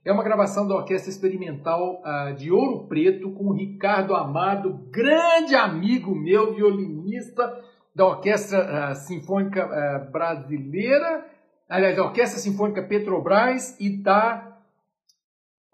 É 0.04 0.12
uma 0.12 0.24
gravação 0.24 0.66
da 0.66 0.74
Orquestra 0.74 1.10
Experimental 1.10 2.02
uh, 2.02 2.34
de 2.34 2.50
Ouro 2.50 2.88
Preto 2.88 3.30
com 3.30 3.46
o 3.46 3.52
Ricardo 3.52 4.14
Amado, 4.14 4.88
grande 4.90 5.54
amigo 5.54 6.12
meu, 6.12 6.54
violinista 6.54 7.56
da 7.94 8.06
Orquestra 8.06 8.90
uh, 8.90 8.94
Sinfônica 8.96 9.64
uh, 9.64 10.10
Brasileira, 10.10 11.24
aliás, 11.68 11.94
da 11.94 12.04
Orquestra 12.04 12.40
Sinfônica 12.40 12.82
Petrobras 12.82 13.78
e 13.78 14.02
da 14.02 14.51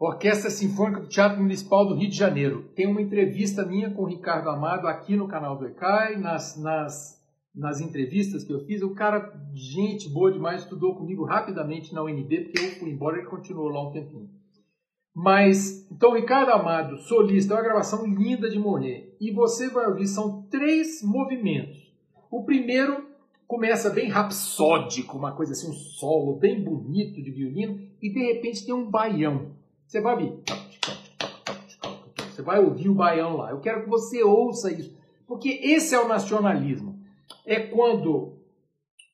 Orquestra 0.00 0.48
Sinfônica 0.48 1.00
do 1.00 1.08
Teatro 1.08 1.42
Municipal 1.42 1.84
do 1.84 1.96
Rio 1.96 2.08
de 2.08 2.16
Janeiro. 2.16 2.70
Tem 2.76 2.86
uma 2.86 3.02
entrevista 3.02 3.66
minha 3.66 3.90
com 3.90 4.02
o 4.02 4.06
Ricardo 4.06 4.48
Amado 4.48 4.86
aqui 4.86 5.16
no 5.16 5.26
canal 5.26 5.58
do 5.58 5.66
ECAI, 5.66 6.16
nas, 6.16 6.56
nas, 6.56 7.20
nas 7.52 7.80
entrevistas 7.80 8.44
que 8.44 8.52
eu 8.52 8.64
fiz. 8.64 8.80
O 8.80 8.94
cara, 8.94 9.34
gente 9.52 10.08
boa 10.08 10.30
demais, 10.30 10.62
estudou 10.62 10.94
comigo 10.94 11.24
rapidamente 11.24 11.92
na 11.92 12.04
UNB, 12.04 12.44
porque 12.44 12.64
eu 12.64 12.70
fui 12.78 12.90
embora 12.90 13.16
e 13.16 13.20
ele 13.22 13.28
continuou 13.28 13.68
lá 13.70 13.88
um 13.88 13.90
tempinho. 13.90 14.30
Mas, 15.12 15.84
então, 15.90 16.14
Ricardo 16.14 16.52
Amado, 16.52 16.96
solista, 16.98 17.54
é 17.54 17.56
uma 17.56 17.64
gravação 17.64 18.06
linda 18.06 18.48
de 18.48 18.56
morrer. 18.56 19.16
E 19.20 19.32
você 19.32 19.68
vai 19.68 19.88
ouvir, 19.88 20.06
são 20.06 20.42
três 20.42 21.02
movimentos. 21.02 21.92
O 22.30 22.44
primeiro 22.44 23.04
começa 23.48 23.90
bem 23.90 24.08
rapsódico, 24.08 25.18
uma 25.18 25.32
coisa 25.32 25.54
assim, 25.54 25.68
um 25.68 25.74
solo 25.74 26.36
bem 26.36 26.62
bonito 26.62 27.20
de 27.20 27.32
violino, 27.32 27.80
e 28.00 28.08
de 28.08 28.20
repente 28.20 28.64
tem 28.64 28.72
um 28.72 28.88
baião. 28.88 29.57
Você 29.88 30.02
vai 30.02 30.12
ouvir. 30.12 30.42
Você 32.30 32.42
vai 32.42 32.58
ouvir 32.62 32.90
o 32.90 32.94
baião 32.94 33.38
lá. 33.38 33.50
Eu 33.50 33.60
quero 33.60 33.84
que 33.84 33.88
você 33.88 34.22
ouça 34.22 34.70
isso. 34.70 34.94
Porque 35.26 35.48
esse 35.48 35.94
é 35.94 35.98
o 35.98 36.06
nacionalismo. 36.06 37.00
É 37.46 37.58
quando 37.58 38.34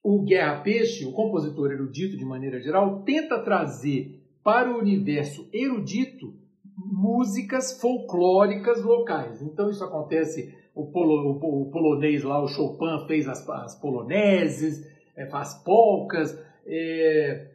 o 0.02 0.22
Guerra 0.22 0.62
Peixe, 0.62 1.06
o 1.06 1.12
compositor 1.12 1.70
erudito 1.70 2.16
de 2.16 2.24
maneira 2.24 2.60
geral, 2.60 3.02
tenta 3.04 3.38
trazer 3.38 4.20
para 4.42 4.68
o 4.68 4.78
universo 4.78 5.48
erudito 5.52 6.34
músicas 6.76 7.80
folclóricas 7.80 8.82
locais. 8.82 9.40
Então 9.40 9.70
isso 9.70 9.84
acontece, 9.84 10.52
o, 10.74 10.86
polo, 10.88 11.38
o, 11.40 11.70
polonês 11.70 12.24
lá, 12.24 12.42
o 12.42 12.48
Chopin 12.48 13.06
fez 13.06 13.28
as, 13.28 13.48
as 13.48 13.78
poloneses, 13.80 14.84
é, 15.14 15.24
faz 15.26 15.54
polcas, 15.54 16.36
é, 16.66 17.53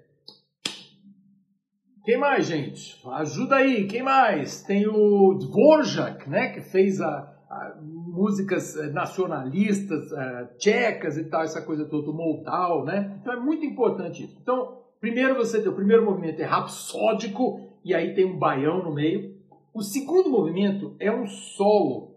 quem 2.10 2.18
mais, 2.18 2.48
gente? 2.48 3.00
Ajuda 3.08 3.58
aí, 3.58 3.86
quem 3.86 4.02
mais? 4.02 4.64
Tem 4.64 4.88
o 4.88 5.36
Dvorak, 5.36 6.28
né, 6.28 6.48
que 6.48 6.60
fez 6.60 7.00
a, 7.00 7.08
a 7.48 7.78
músicas 7.80 8.76
eh, 8.76 8.90
nacionalistas, 8.90 10.12
uh, 10.12 10.58
tchecas 10.58 11.20
e 11.20 11.26
tal, 11.26 11.44
essa 11.44 11.62
coisa 11.62 11.86
toda, 11.86 12.10
o 12.10 12.14
Moldau, 12.14 12.84
né? 12.84 13.20
Então 13.22 13.34
é 13.34 13.40
muito 13.40 13.64
importante 13.64 14.24
isso. 14.24 14.36
Então, 14.42 14.80
primeiro 15.00 15.36
você 15.36 15.62
tem 15.62 15.72
o 15.72 15.76
primeiro 15.76 16.04
movimento 16.04 16.42
é 16.42 16.46
rapsódico 16.46 17.60
e 17.86 17.94
aí 17.94 18.16
tem 18.16 18.26
um 18.26 18.40
baião 18.40 18.84
no 18.84 18.92
meio. 18.92 19.38
O 19.72 19.84
segundo 19.84 20.32
movimento 20.32 20.96
é 21.00 21.12
um 21.12 21.28
solo 21.28 22.16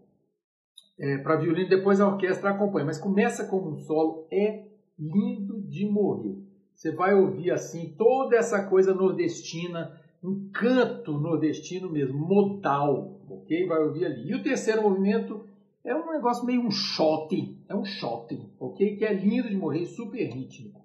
é, 0.99 1.19
para 1.19 1.37
violino, 1.37 1.69
depois 1.69 2.01
a 2.01 2.09
orquestra 2.09 2.49
acompanha, 2.49 2.87
mas 2.87 2.99
começa 2.99 3.47
como 3.47 3.73
um 3.73 3.77
solo, 3.77 4.27
é 4.33 4.69
lindo 4.99 5.61
de 5.69 5.85
morrer. 5.85 6.51
Você 6.83 6.91
vai 6.91 7.15
ouvir 7.15 7.53
assim 7.53 7.95
toda 7.97 8.35
essa 8.37 8.65
coisa 8.65 8.93
nordestina, 8.93 9.97
um 10.21 10.51
canto 10.53 11.13
nordestino 11.13 11.89
mesmo, 11.89 12.19
modal, 12.19 13.21
ok? 13.31 13.69
Vai 13.69 13.85
ouvir 13.85 14.05
ali. 14.05 14.29
E 14.29 14.35
o 14.35 14.43
terceiro 14.43 14.83
movimento 14.83 15.47
é 15.85 15.95
um 15.95 16.11
negócio 16.11 16.45
meio 16.45 16.61
um 16.61 16.73
shot, 16.73 17.57
é 17.69 17.77
um 17.77 17.85
shot, 17.85 18.37
ok? 18.59 18.97
Que 18.97 19.05
é 19.05 19.15
lindo 19.15 19.49
de 19.49 19.55
morrer, 19.55 19.87
super 19.87 20.29
rítmico. 20.29 20.85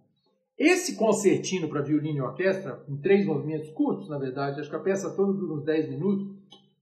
Esse 0.56 0.96
concertino 0.96 1.68
para 1.68 1.82
violino 1.82 2.20
e 2.20 2.22
orquestra, 2.22 2.80
em 2.88 2.98
três 2.98 3.26
movimentos 3.26 3.72
curtos, 3.72 4.08
na 4.08 4.20
verdade, 4.20 4.60
acho 4.60 4.70
que 4.70 4.76
a 4.76 4.80
peça 4.80 5.16
toda 5.16 5.34
dura 5.34 5.54
uns 5.56 5.64
10 5.64 5.90
minutos, 5.90 6.28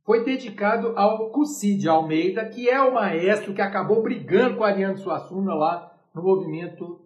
foi 0.03 0.25
dedicado 0.25 0.89
ao 0.98 1.29
Cussi 1.29 1.88
Almeida, 1.88 2.43
que 2.50 2.69
é 2.69 2.81
o 2.81 2.93
maestro 2.93 3.53
que 3.53 3.62
acabou 3.62 4.03
brigando 4.03 4.57
com 4.57 4.65
a 4.65 4.67
Ariane 4.67 4.98
Suassuna 4.98 5.53
lá 5.53 5.98
no 6.13 6.22
movimento 6.22 7.00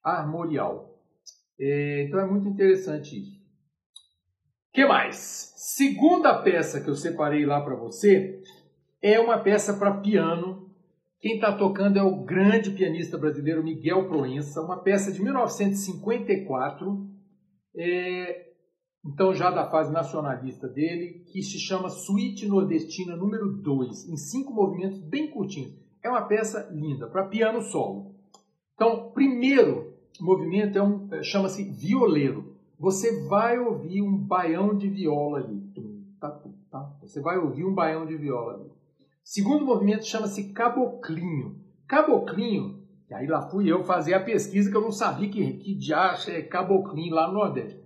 armorial. 0.00 0.95
É, 1.58 2.04
então 2.04 2.20
é 2.20 2.26
muito 2.26 2.48
interessante 2.48 3.18
isso. 3.18 3.36
O 4.68 4.72
que 4.72 4.86
mais? 4.86 5.52
Segunda 5.56 6.42
peça 6.42 6.80
que 6.80 6.88
eu 6.88 6.94
separei 6.94 7.46
lá 7.46 7.60
para 7.60 7.74
você 7.74 8.40
é 9.02 9.18
uma 9.18 9.38
peça 9.38 9.74
para 9.74 10.00
piano. 10.00 10.70
Quem 11.20 11.36
está 11.36 11.56
tocando 11.56 11.98
é 11.98 12.02
o 12.02 12.24
grande 12.24 12.70
pianista 12.70 13.16
brasileiro 13.16 13.64
Miguel 13.64 14.06
Proença, 14.06 14.60
uma 14.60 14.82
peça 14.82 15.10
de 15.10 15.22
1954, 15.22 17.08
é, 17.74 18.46
então 19.04 19.34
já 19.34 19.50
da 19.50 19.68
fase 19.70 19.92
nacionalista 19.92 20.68
dele, 20.68 21.24
que 21.32 21.42
se 21.42 21.58
chama 21.58 21.88
Suíte 21.88 22.46
Nordestina 22.46 23.16
número 23.16 23.50
2, 23.62 24.08
em 24.08 24.16
cinco 24.16 24.52
movimentos 24.52 25.00
bem 25.00 25.30
curtinhos. 25.30 25.74
É 26.04 26.08
uma 26.08 26.26
peça 26.26 26.68
linda, 26.70 27.08
para 27.08 27.26
piano 27.26 27.62
solo. 27.62 28.14
Então, 28.74 29.10
primeiro 29.12 29.85
movimento 30.22 30.78
é 30.78 30.82
um, 30.82 31.08
é, 31.12 31.22
chama-se 31.22 31.64
violeiro. 31.64 32.54
Você 32.78 33.26
vai 33.26 33.58
ouvir 33.58 34.02
um 34.02 34.16
baião 34.16 34.76
de 34.76 34.88
viola 34.88 35.38
ali. 35.38 35.62
Tá, 36.20 36.40
tá? 36.70 36.96
Você 37.02 37.20
vai 37.20 37.38
ouvir 37.38 37.64
um 37.64 37.74
baião 37.74 38.06
de 38.06 38.16
viola 38.16 38.54
ali. 38.54 38.70
Segundo 39.22 39.64
movimento 39.64 40.06
chama-se 40.06 40.52
caboclinho. 40.52 41.56
Caboclinho, 41.86 42.86
e 43.08 43.14
aí 43.14 43.26
lá 43.26 43.42
fui 43.42 43.70
eu 43.70 43.84
fazer 43.84 44.14
a 44.14 44.22
pesquisa 44.22 44.70
que 44.70 44.76
eu 44.76 44.80
não 44.80 44.90
sabia 44.90 45.28
que, 45.28 45.52
que 45.54 45.74
diacho 45.74 46.30
é 46.30 46.42
caboclinho 46.42 47.14
lá 47.14 47.28
no 47.28 47.34
Nordeste. 47.34 47.80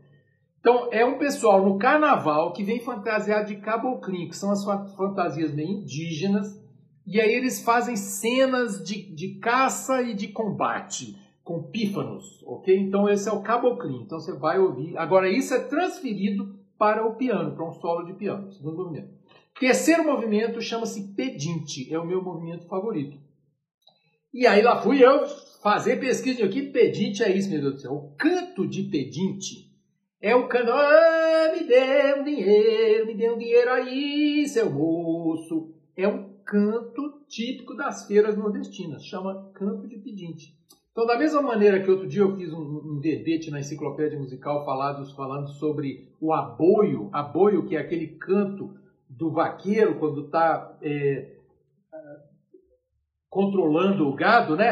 Então, 0.58 0.88
é 0.92 1.04
um 1.04 1.18
pessoal 1.18 1.64
no 1.64 1.78
carnaval 1.78 2.52
que 2.52 2.62
vem 2.62 2.80
fantasiado 2.80 3.49
de 3.49 3.56
caboclinho, 3.56 4.28
que 4.28 4.37
são 4.37 4.50
as 4.50 4.62
fantasias 4.94 5.54
meio 5.54 5.70
indígenas, 5.70 6.60
e 7.06 7.20
aí 7.20 7.32
eles 7.32 7.62
fazem 7.62 7.96
cenas 7.96 8.82
de, 8.84 9.14
de 9.14 9.38
caça 9.38 10.02
e 10.02 10.14
de 10.14 10.28
combate 10.28 11.18
com 11.42 11.62
pífanos, 11.64 12.42
ok? 12.47 12.76
Então 12.76 13.09
esse 13.09 13.28
é 13.28 13.32
o 13.32 13.42
caboclinho. 13.42 14.02
Então 14.02 14.20
você 14.20 14.32
vai 14.32 14.59
ouvir. 14.59 14.97
Agora 14.97 15.28
isso 15.28 15.54
é 15.54 15.61
transferido 15.61 16.59
para 16.78 17.06
o 17.06 17.14
piano, 17.16 17.54
para 17.54 17.68
um 17.68 17.73
solo 17.73 18.04
de 18.04 18.14
piano, 18.14 18.50
segundo 18.52 18.76
movimento. 18.76 19.11
Terceiro 19.59 20.04
movimento 20.04 20.61
chama-se 20.62 21.12
pedinte, 21.14 21.92
é 21.92 21.99
o 21.99 22.06
meu 22.06 22.23
movimento 22.23 22.66
favorito. 22.66 23.18
E 24.32 24.47
aí 24.47 24.62
lá 24.62 24.80
fui 24.80 25.04
eu 25.04 25.26
fazer 25.62 26.00
pesquisa 26.00 26.44
aqui, 26.44 26.62
pedinte 26.62 27.23
é 27.23 27.37
isso, 27.37 27.50
meu 27.50 27.61
Deus 27.61 27.75
do 27.75 27.80
céu. 27.80 27.92
O 27.92 28.14
canto 28.16 28.66
de 28.66 28.85
pedinte 28.85 29.70
é 30.20 30.35
o 30.35 30.49
canto, 30.49 30.70
ah, 30.70 31.52
me 31.52 31.66
dê 31.66 32.14
um 32.14 32.25
dinheiro, 32.25 33.06
me 33.06 33.14
dê 33.14 33.30
um 33.30 33.37
dinheiro 33.37 33.70
aí, 33.70 34.47
seu 34.49 34.70
moço. 34.70 35.75
É 35.97 36.06
um 36.09 36.30
canto 36.44 37.25
típico 37.28 37.75
das 37.75 38.06
feiras 38.06 38.37
nordestinas, 38.37 39.04
chama 39.04 39.50
canto 39.54 39.87
de 39.88 39.99
pedinte. 39.99 40.56
Então, 40.92 41.06
da 41.06 41.16
mesma 41.16 41.40
maneira 41.40 41.80
que 41.82 41.90
outro 41.90 42.06
dia 42.06 42.23
eu 42.23 42.37
fiz 42.37 42.52
um, 42.52 42.61
um 42.61 43.00
verbete 43.00 43.50
na 43.50 43.61
enciclopédia 43.61 44.18
musical 44.18 44.64
falado, 44.64 45.07
falando 45.14 45.48
sobre 45.48 46.09
o 46.20 46.33
aboio, 46.33 47.09
aboio 47.12 47.64
que 47.66 47.76
é 47.76 47.81
aquele 47.81 48.09
canto 48.09 48.74
do 49.09 49.31
vaqueiro 49.31 49.98
quando 49.98 50.26
está 50.26 50.76
é, 50.83 51.37
controlando 53.29 54.09
o 54.09 54.14
gado, 54.14 54.57
né? 54.57 54.70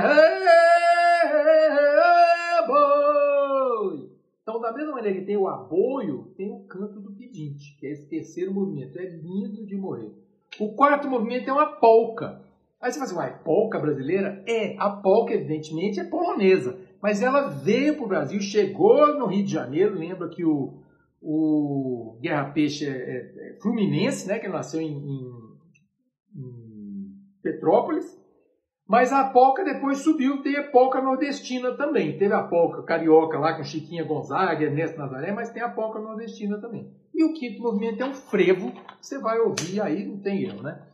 Então, 4.43 4.61
da 4.61 4.73
mesma 4.73 4.95
maneira 4.95 5.21
que 5.21 5.27
tem 5.27 5.37
o 5.37 5.47
aboio, 5.47 6.33
tem 6.37 6.51
o 6.51 6.65
canto 6.65 6.99
do 7.01 7.13
pedinte, 7.13 7.77
que 7.79 7.87
é 7.87 7.91
esse 7.91 8.09
terceiro 8.09 8.53
movimento. 8.53 8.99
É 8.99 9.05
lindo 9.05 9.65
de 9.65 9.77
morrer. 9.77 10.11
O 10.59 10.73
quarto 10.75 11.07
movimento 11.09 11.49
é 11.49 11.53
uma 11.53 11.77
polca. 11.77 12.43
Aí 12.81 12.93
você 12.93 12.99
fala 12.99 13.11
assim, 13.11 13.17
uai, 13.17 13.43
polca 13.43 13.79
brasileira? 13.79 14.43
É, 14.47 14.77
a 14.79 14.91
polca, 14.91 15.35
evidentemente, 15.35 15.99
é 15.99 16.05
polonesa. 16.05 16.79
Mas 17.03 17.23
ela 17.23 17.49
veio 17.49 17.97
para 17.97 18.05
o 18.05 18.09
Brasil, 18.09 18.41
chegou 18.41 19.19
no 19.19 19.27
Rio 19.27 19.45
de 19.45 19.53
Janeiro, 19.53 19.95
lembra 19.95 20.29
que 20.29 20.45
o, 20.45 20.83
o 21.21 22.19
Guerra 22.21 22.51
Peixe 22.53 22.87
é, 22.87 22.91
é, 22.91 23.51
é 23.51 23.59
fluminense, 23.61 24.29
né, 24.29 24.39
que 24.39 24.49
nasceu 24.49 24.81
em, 24.81 24.93
em, 24.93 25.31
em, 26.37 27.15
Petrópolis. 27.43 28.17
Mas 28.87 29.13
a 29.13 29.25
polca 29.25 29.65
depois 29.65 29.99
subiu, 29.99 30.43
tem 30.43 30.57
a 30.57 30.71
polca 30.71 31.03
nordestina 31.03 31.77
também. 31.77 32.17
Teve 32.17 32.33
a 32.33 32.45
polca 32.45 32.83
carioca 32.85 33.39
lá 33.39 33.55
com 33.55 33.63
Chiquinha 33.63 34.03
Gonzaga, 34.03 34.65
Ernesto 34.65 34.99
Nazaré, 34.99 35.31
mas 35.31 35.51
tem 35.51 35.63
a 35.63 35.69
polca 35.69 35.99
nordestina 35.99 36.59
também. 36.59 36.91
E 37.15 37.23
o 37.25 37.35
quinto 37.35 37.61
movimento 37.61 38.03
é 38.03 38.07
um 38.07 38.15
frevo, 38.15 38.73
você 39.01 39.19
vai 39.19 39.39
ouvir 39.41 39.81
aí, 39.81 40.07
não 40.07 40.21
tem 40.21 40.45
erro, 40.45 40.63
né? 40.63 40.88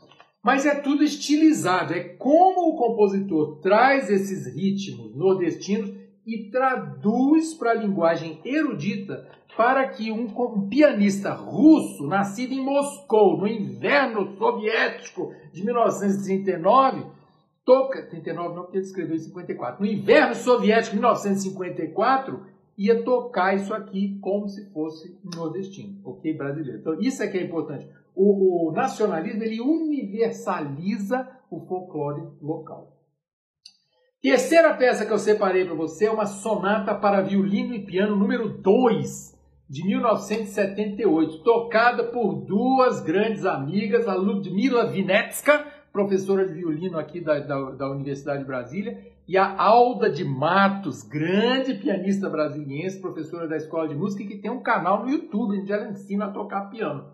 Mas 0.45 0.67
é 0.67 0.75
tudo 0.75 1.03
estilizado, 1.03 1.95
é 1.95 2.01
como 2.01 2.69
o 2.69 2.77
compositor 2.77 3.61
traz 3.63 4.11
esses 4.11 4.55
ritmos 4.55 5.17
nordestinos 5.17 5.91
e 6.27 6.51
traduz 6.51 7.55
para 7.55 7.71
a 7.71 7.75
linguagem 7.75 8.41
erudita 8.45 9.27
para 9.57 9.89
que 9.89 10.13
um, 10.13 10.29
pianista 10.69 11.33
russo, 11.33 12.07
nascido 12.07 12.53
em 12.53 12.63
Moscou, 12.63 13.39
no 13.39 13.47
inverno 13.47 14.37
soviético 14.37 15.33
de 15.51 15.65
1939, 15.65 17.07
toca. 17.65 18.03
39 18.03 18.55
não, 18.55 18.63
porque 18.65 18.79
ele 18.79 18.85
escreveu 18.85 19.17
em 19.17 19.21
54. 19.21 19.83
No 19.83 19.91
inverno 19.91 20.35
soviético 20.35 20.91
de 20.91 20.97
1954, 20.97 22.41
ia 22.77 23.03
tocar 23.03 23.55
isso 23.55 23.73
aqui 23.73 24.19
como 24.21 24.49
se 24.49 24.69
fosse 24.73 25.17
nordestino, 25.35 26.01
ok? 26.05 26.37
Brasileiro. 26.37 26.81
Então, 26.81 27.01
isso 27.01 27.23
é 27.23 27.29
que 27.29 27.39
é 27.39 27.45
importante 27.45 27.89
o, 28.15 28.69
o 28.69 28.73
nacionalismo 28.73 29.43
ele 29.43 29.61
universaliza 29.61 31.29
o 31.51 31.61
folclore 31.67 32.23
local. 32.41 32.95
Terceira 34.23 34.73
peça 34.75 35.05
que 35.05 35.13
eu 35.13 35.19
separei 35.19 35.67
para 35.67 35.75
você 35.75 36.07
é 36.07 36.11
uma 36.11 36.25
sonata 36.25 36.95
para 36.95 37.21
violino 37.21 37.75
e 37.75 37.85
piano 37.85 38.17
número 38.17 38.49
2, 38.49 39.35
de 39.69 39.85
1978, 39.87 41.43
tocada 41.43 42.05
por 42.05 42.35
duas 42.47 43.03
grandes 43.03 43.45
amigas, 43.45 44.09
a 44.09 44.15
Ludmila 44.15 44.87
Vinetska, 44.87 45.67
professora 45.93 46.47
de 46.47 46.55
violino 46.55 46.99
aqui 46.99 47.21
da, 47.21 47.39
da, 47.41 47.71
da 47.73 47.91
Universidade 47.91 48.41
de 48.41 48.47
Brasília, 48.47 48.99
e 49.27 49.39
a 49.39 49.59
Alda 49.59 50.11
de 50.11 50.25
Matos, 50.25 51.03
grande 51.03 51.75
pianista 51.75 52.29
brasiliense, 52.29 53.01
professora 53.01 53.49
da 53.49 53.57
Escola 53.57 53.89
de 53.89 53.95
Música, 53.95 54.25
que 54.25 54.39
tem 54.39 54.51
um 54.51 54.63
canal 54.63 55.03
no 55.03 55.11
YouTube 55.11 55.59
onde 55.59 55.73
ela 55.73 55.89
ensina 55.89 56.27
a 56.27 56.31
tocar 56.31 56.71
piano. 56.71 57.11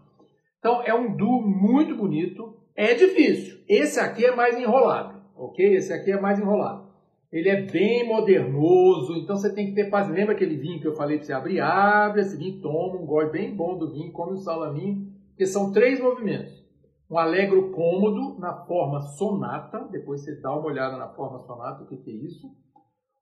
Então 0.61 0.83
é 0.83 0.95
um 0.95 1.17
duo 1.17 1.43
muito 1.43 1.97
bonito. 1.97 2.55
É 2.77 2.95
difícil. 2.95 3.59
Esse 3.69 3.99
aqui 3.99 4.25
é 4.25 4.35
mais 4.35 4.57
enrolado, 4.57 5.21
ok? 5.35 5.75
Esse 5.75 5.93
aqui 5.93 6.13
é 6.13 6.21
mais 6.21 6.39
enrolado. 6.39 6.89
Ele 7.33 7.49
é 7.49 7.63
bem 7.63 8.07
modernoso, 8.07 9.15
então 9.17 9.37
você 9.37 9.53
tem 9.55 9.67
que 9.67 9.75
ter 9.75 9.89
paz. 9.89 10.09
Lembra 10.09 10.35
aquele 10.35 10.57
vinho 10.57 10.81
que 10.81 10.87
eu 10.87 10.97
falei 10.97 11.17
para 11.17 11.27
você 11.27 11.33
abrir? 11.33 11.61
Abre 11.61 12.21
esse 12.21 12.37
vinho, 12.37 12.61
toma 12.61 13.01
um 13.01 13.07
gole 13.07 13.31
bem 13.31 13.55
bom 13.55 13.79
do 13.79 13.93
vinho, 13.93 14.13
come 14.13 14.33
um 14.33 14.37
salaminho, 14.37 15.13
porque 15.29 15.47
são 15.47 15.73
três 15.73 16.01
movimentos. 16.01 16.61
Um 17.09 17.19
alegro 17.19 17.71
cômodo 17.71 18.39
na 18.39 18.53
forma 18.67 19.01
sonata, 19.01 19.89
depois 19.91 20.23
você 20.23 20.41
dá 20.41 20.53
uma 20.53 20.67
olhada 20.67 20.97
na 20.97 21.09
forma 21.09 21.39
sonata, 21.39 21.85
o 21.85 21.87
que, 21.87 21.97
que 21.97 22.11
é 22.11 22.15
isso. 22.15 22.49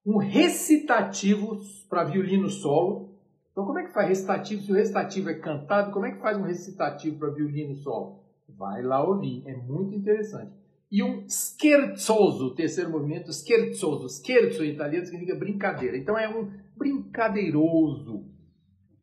Um 0.05 0.17
recitativo 0.17 1.59
para 1.89 2.05
violino 2.05 2.49
solo, 2.49 3.18
então, 3.59 3.67
como 3.67 3.81
é 3.81 3.83
que 3.83 3.93
faz 3.93 4.09
recitativo? 4.09 4.63
Se 4.63 4.71
o 4.71 4.75
recitativo 4.77 5.31
é 5.31 5.35
cantado, 5.35 5.91
como 5.91 6.07
é 6.07 6.13
que 6.13 6.21
faz 6.21 6.39
um 6.39 6.45
recitativo 6.45 7.19
para 7.19 7.31
violino 7.31 7.75
solo? 7.75 8.21
Vai 8.49 8.83
lá 8.83 9.03
ouvir, 9.03 9.43
é 9.47 9.57
muito 9.57 9.97
interessante. 9.97 10.53
E 10.89 11.03
um 11.03 11.29
scherzoso, 11.29 12.55
terceiro 12.55 12.89
movimento, 12.89 13.33
scherzoso. 13.33 14.09
Scherzo 14.09 14.63
em 14.63 14.71
italiano 14.71 15.05
significa 15.05 15.37
brincadeira. 15.37 15.97
Então 15.97 16.17
é 16.17 16.29
um 16.29 16.49
brincadeiroso, 16.77 18.27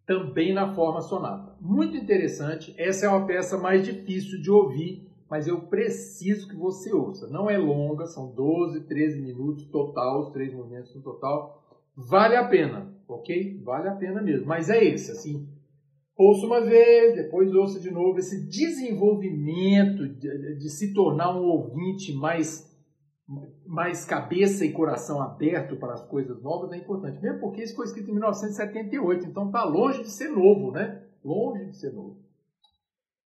também 0.05 0.53
na 0.53 0.73
forma 0.73 1.01
sonata. 1.01 1.57
Muito 1.59 1.97
interessante. 1.97 2.73
Essa 2.77 3.07
é 3.07 3.09
uma 3.09 3.27
peça 3.27 3.57
mais 3.57 3.83
difícil 3.83 4.41
de 4.41 4.49
ouvir, 4.49 5.05
mas 5.29 5.49
eu 5.49 5.63
preciso 5.63 6.47
que 6.47 6.55
você 6.55 6.93
ouça. 6.93 7.27
Não 7.27 7.49
é 7.49 7.57
longa, 7.57 8.05
são 8.05 8.31
12, 8.31 8.85
13 8.85 9.19
minutos 9.19 9.65
total, 9.65 10.21
os 10.21 10.29
três 10.29 10.53
movimentos 10.53 10.95
no 10.95 11.01
total. 11.01 11.64
Vale 11.95 12.35
a 12.35 12.47
pena 12.47 12.95
ok? 13.07 13.59
Vale 13.63 13.89
a 13.89 13.95
pena 13.95 14.21
mesmo. 14.21 14.45
Mas 14.45 14.69
é 14.69 14.83
esse, 14.83 15.11
assim. 15.11 15.47
ouça 16.17 16.45
uma 16.45 16.61
vez, 16.61 17.15
depois 17.15 17.53
ouça 17.53 17.79
de 17.79 17.91
novo. 17.91 18.19
Esse 18.19 18.47
desenvolvimento 18.47 20.07
de, 20.07 20.55
de 20.57 20.69
se 20.69 20.93
tornar 20.93 21.35
um 21.35 21.43
ouvinte 21.43 22.13
mais, 22.13 22.71
mais 23.65 24.05
cabeça 24.05 24.65
e 24.65 24.71
coração 24.71 25.21
aberto 25.21 25.75
para 25.77 25.93
as 25.93 26.03
coisas 26.07 26.41
novas 26.41 26.71
é 26.71 26.77
importante. 26.77 27.21
Mesmo 27.21 27.39
porque 27.39 27.63
isso 27.63 27.75
foi 27.75 27.85
escrito 27.85 28.09
em 28.09 28.13
1978, 28.13 29.25
então 29.25 29.47
está 29.47 29.63
longe 29.63 30.01
de 30.01 30.11
ser 30.11 30.29
novo, 30.29 30.71
né? 30.71 31.03
Longe 31.23 31.65
de 31.65 31.75
ser 31.75 31.93
novo. 31.93 32.23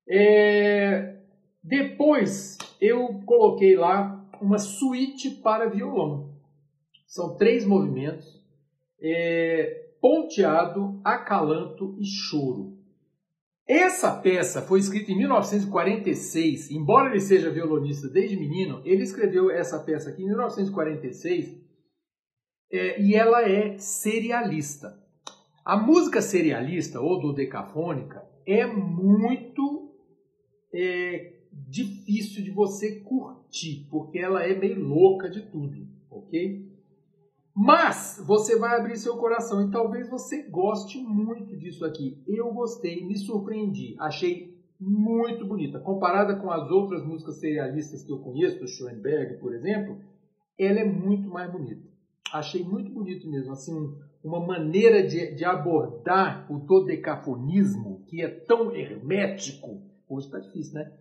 É... 0.08 1.18
Depois 1.62 2.58
eu 2.80 3.22
coloquei 3.26 3.76
lá 3.76 4.26
uma 4.42 4.58
suíte 4.58 5.30
para 5.30 5.70
violão. 5.70 6.30
São 7.06 7.36
três 7.36 7.66
movimentos: 7.66 8.39
é... 9.02 9.92
ponteado, 10.02 11.00
acalanto 11.04 11.96
e 12.00 12.06
choro. 12.06 12.78
Essa 13.68 14.20
peça 14.20 14.64
foi 14.64 14.80
escrita 14.80 15.12
em 15.12 15.18
1946, 15.18 16.72
embora 16.72 17.12
ele 17.12 17.20
seja 17.20 17.52
violonista 17.52 18.10
desde 18.10 18.36
menino, 18.36 18.82
ele 18.84 19.04
escreveu 19.04 19.52
essa 19.52 19.78
peça 19.78 20.10
aqui 20.10 20.24
em 20.24 20.28
1946 20.28 21.56
é, 22.72 23.00
e 23.00 23.14
ela 23.14 23.48
é 23.48 23.78
serialista. 23.78 24.98
A 25.64 25.78
música 25.78 26.20
serialista 26.20 27.00
ou 27.00 27.20
do 27.20 27.32
decafônica 27.32 28.28
é 28.44 28.66
muito 28.66 29.94
é, 30.74 31.34
difícil 31.52 32.44
de 32.44 32.50
você 32.50 33.02
curtir, 33.02 33.88
porque 33.92 34.18
ela 34.18 34.44
é 34.44 34.58
meio 34.58 34.84
louca 34.84 35.30
de 35.30 35.44
tudo, 35.44 35.88
ok? 36.10 36.69
Mas 37.56 38.24
você 38.26 38.58
vai 38.58 38.80
abrir 38.80 38.98
seu 38.98 39.18
coração 39.18 39.68
e 39.68 39.72
talvez 39.72 40.10
você 40.10 40.44
goste 40.44 40.98
muito 41.00 41.58
disso 41.58 41.84
aqui. 41.84 42.24
Eu 42.28 42.54
gostei, 42.54 43.06
me 43.06 43.18
surpreendi, 43.18 43.96
achei 44.00 44.58
muito 44.80 45.46
bonita. 45.46 45.80
Comparada 45.80 46.36
com 46.38 46.50
as 46.50 46.70
outras 46.72 47.06
músicas 47.06 47.40
serialistas 47.40 48.04
que 48.04 48.12
eu 48.12 48.20
conheço, 48.20 48.60
do 48.60 48.68
Schoenberg, 48.68 49.40
por 49.40 49.54
exemplo, 49.54 50.00
ela 50.58 50.80
é 50.80 50.86
muito 50.86 51.30
mais 51.30 51.52
bonita. 51.52 51.88
Achei 52.32 52.64
muito 52.64 52.92
bonito 52.92 53.30
mesmo, 53.30 53.52
assim, 53.52 53.74
uma 54.24 54.40
maneira 54.40 55.06
de, 55.06 55.36
de 55.36 55.44
abordar 55.44 56.46
o 56.52 56.60
dodecafonismo, 56.60 58.06
que 58.08 58.22
é 58.22 58.28
tão 58.28 58.74
hermético. 58.74 59.82
Hoje 60.08 60.28
está 60.28 60.40
difícil, 60.40 60.76
né? 60.76 60.92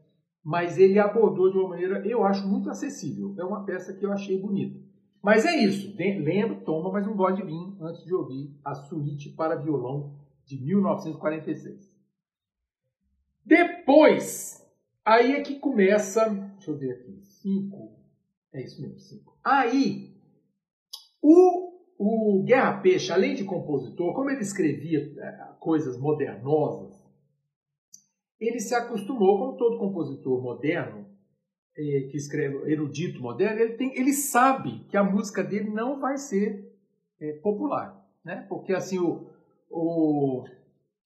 Mas 0.43 0.79
ele 0.79 0.99
abordou 0.99 1.51
de 1.51 1.59
uma 1.59 1.69
maneira, 1.69 2.07
eu 2.07 2.25
acho, 2.25 2.49
muito 2.49 2.71
acessível. 2.71 3.35
É 3.39 3.45
uma 3.45 3.65
peça 3.65 3.93
que 3.93 4.05
eu 4.05 4.13
achei 4.13 4.41
bonita. 4.41 4.88
Mas 5.29 5.45
é 5.45 5.55
isso. 5.57 5.95
Lembra, 5.95 6.59
toma 6.65 6.91
mais 6.91 7.07
um 7.07 7.15
gole 7.15 7.37
de 7.37 7.43
vinho 7.43 7.77
antes 7.83 8.03
de 8.03 8.15
ouvir 8.15 8.51
a 8.65 8.75
suíte 8.75 9.29
para 9.29 9.57
violão 9.57 10.17
de 10.47 10.59
1946. 10.59 11.87
Depois, 13.45 14.67
aí 15.05 15.35
é 15.35 15.43
que 15.43 15.59
começa. 15.59 16.31
Deixa 16.31 16.71
eu 16.71 16.79
ver 16.79 16.93
aqui. 16.93 17.21
Cinco. 17.43 17.93
É 18.55 18.65
isso 18.65 18.81
mesmo, 18.81 18.99
cinco. 19.01 19.37
Aí, 19.45 20.17
o, 21.21 21.79
o 21.99 22.43
Guerra 22.45 22.81
Peixe, 22.81 23.13
além 23.13 23.35
de 23.35 23.45
compositor, 23.45 24.15
como 24.15 24.31
ele 24.31 24.41
escrevia 24.41 25.13
é, 25.19 25.53
coisas 25.61 25.99
modernosas, 25.99 27.07
ele 28.41 28.61
se 28.61 28.75
acostumou, 28.75 29.39
como 29.39 29.59
todo 29.59 29.77
compositor 29.77 30.41
moderno, 30.41 31.07
que 31.79 32.17
escreve 32.17 32.71
erudito 32.71 33.23
moderno, 33.23 33.61
ele, 33.61 33.75
tem, 33.75 33.97
ele 33.97 34.13
sabe 34.13 34.85
que 34.89 34.97
a 34.97 35.05
música 35.05 35.45
dele 35.45 35.71
não 35.71 36.01
vai 36.01 36.19
ser 36.19 36.73
é, 37.21 37.33
popular, 37.35 38.05
né? 38.25 38.45
Porque 38.49 38.73
assim 38.73 38.99
o, 38.99 39.31
o 39.71 40.45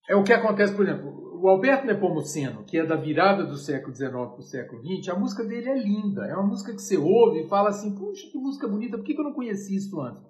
é 0.09 0.17
o 0.17 0.25
que 0.25 0.33
acontece, 0.33 0.75
por 0.75 0.87
exemplo, 0.87 1.41
o 1.41 1.49
Alberto 1.49 1.87
Nepomuceno, 1.87 2.65
que 2.65 2.79
é 2.79 2.87
da 2.87 2.97
virada 2.97 3.45
do 3.45 3.57
século 3.57 3.95
XIX 3.95 4.11
para 4.11 4.39
o 4.39 4.43
século 4.43 4.83
XX, 4.83 5.09
a 5.11 5.19
música 5.19 5.45
dele 5.45 5.69
é 5.69 5.79
linda, 5.79 6.27
é 6.27 6.35
uma 6.35 6.47
música 6.47 6.73
que 6.73 6.83
você 6.83 6.97
ouve 6.97 7.41
e 7.41 7.49
fala 7.49 7.69
assim, 7.69 7.95
puxa, 7.95 8.29
que 8.31 8.39
música 8.39 8.67
bonita, 8.67 8.97
por 8.97 9.05
que 9.05 9.13
eu 9.13 9.25
não 9.25 9.33
conheci 9.33 9.77
isso 9.77 10.01
antes? 10.01 10.23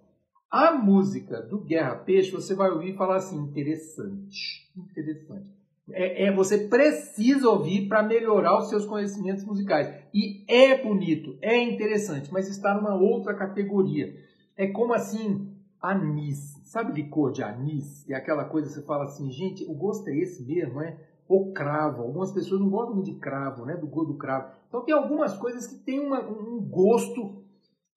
A 0.51 0.73
música 0.73 1.41
do 1.41 1.65
Guerra 1.65 1.97
Peixe, 1.97 2.31
você 2.31 2.55
vai 2.55 2.71
ouvir 2.71 2.97
falar 2.97 3.17
assim, 3.17 3.39
interessante, 3.39 4.71
interessante 4.77 5.62
é, 5.93 6.25
é, 6.25 6.33
você 6.33 6.59
precisa 6.59 7.49
ouvir 7.49 7.89
para 7.89 8.03
melhorar 8.03 8.59
os 8.59 8.69
seus 8.69 8.85
conhecimentos 8.85 9.45
musicais. 9.45 9.93
E 10.13 10.45
é 10.49 10.83
bonito, 10.83 11.37
é 11.41 11.63
interessante, 11.63 12.33
mas 12.33 12.49
está 12.49 12.75
numa 12.75 12.95
outra 12.95 13.35
categoria. 13.35 14.15
É 14.57 14.67
como 14.67 14.95
assim, 14.95 15.53
anis. 15.81 16.61
Sabe 16.65 16.93
licor 16.93 17.33
de 17.33 17.43
anis? 17.43 18.09
É 18.09 18.15
aquela 18.15 18.45
coisa 18.45 18.69
que 18.69 18.75
você 18.75 18.83
fala 18.83 19.05
assim, 19.05 19.31
gente, 19.31 19.65
o 19.65 19.75
gosto 19.75 20.09
é 20.09 20.17
esse 20.17 20.43
mesmo, 20.45 20.81
é? 20.81 20.97
Ou 21.29 21.53
cravo. 21.53 22.03
Algumas 22.03 22.33
pessoas 22.33 22.61
não 22.61 22.71
gostam 22.71 22.95
muito 22.95 23.13
de 23.13 23.19
cravo, 23.19 23.67
né? 23.67 23.77
Do 23.77 23.87
gosto 23.87 24.13
do 24.13 24.19
cravo. 24.19 24.53
Então 24.69 24.85
tem 24.85 24.95
algumas 24.95 25.37
coisas 25.37 25.67
que 25.67 25.77
tem 25.77 26.01
uma, 26.01 26.21
um 26.21 26.61
gosto 26.61 27.43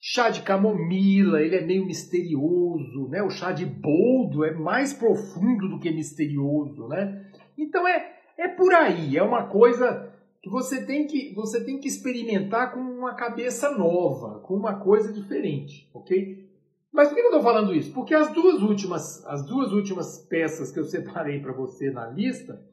chá 0.07 0.29
de 0.29 0.41
camomila, 0.41 1.41
ele 1.41 1.55
é 1.55 1.65
meio 1.65 1.85
misterioso, 1.85 3.07
né? 3.09 3.23
O 3.23 3.29
chá 3.29 3.51
de 3.51 3.65
boldo 3.65 4.43
é 4.43 4.53
mais 4.53 4.93
profundo 4.93 5.69
do 5.69 5.79
que 5.79 5.89
misterioso, 5.89 6.87
né? 6.87 7.25
Então 7.57 7.87
é, 7.87 8.17
é 8.37 8.47
por 8.47 8.73
aí, 8.73 9.17
é 9.17 9.23
uma 9.23 9.47
coisa 9.47 10.11
que 10.41 10.49
você 10.49 10.85
tem 10.85 11.07
que 11.07 11.33
você 11.33 11.63
tem 11.63 11.79
que 11.79 11.87
experimentar 11.87 12.73
com 12.73 12.79
uma 12.79 13.15
cabeça 13.15 13.71
nova, 13.71 14.39
com 14.41 14.53
uma 14.53 14.79
coisa 14.79 15.11
diferente, 15.11 15.89
ok? 15.93 16.45
Mas 16.91 17.09
por 17.09 17.15
que 17.15 17.21
eu 17.21 17.25
estou 17.25 17.41
falando 17.41 17.73
isso? 17.73 17.91
Porque 17.91 18.13
as 18.13 18.31
duas 18.31 18.61
últimas 18.61 19.25
as 19.25 19.45
duas 19.45 19.71
últimas 19.71 20.19
peças 20.29 20.71
que 20.71 20.79
eu 20.79 20.85
separei 20.85 21.39
para 21.39 21.51
você 21.51 21.89
na 21.89 22.07
lista 22.07 22.63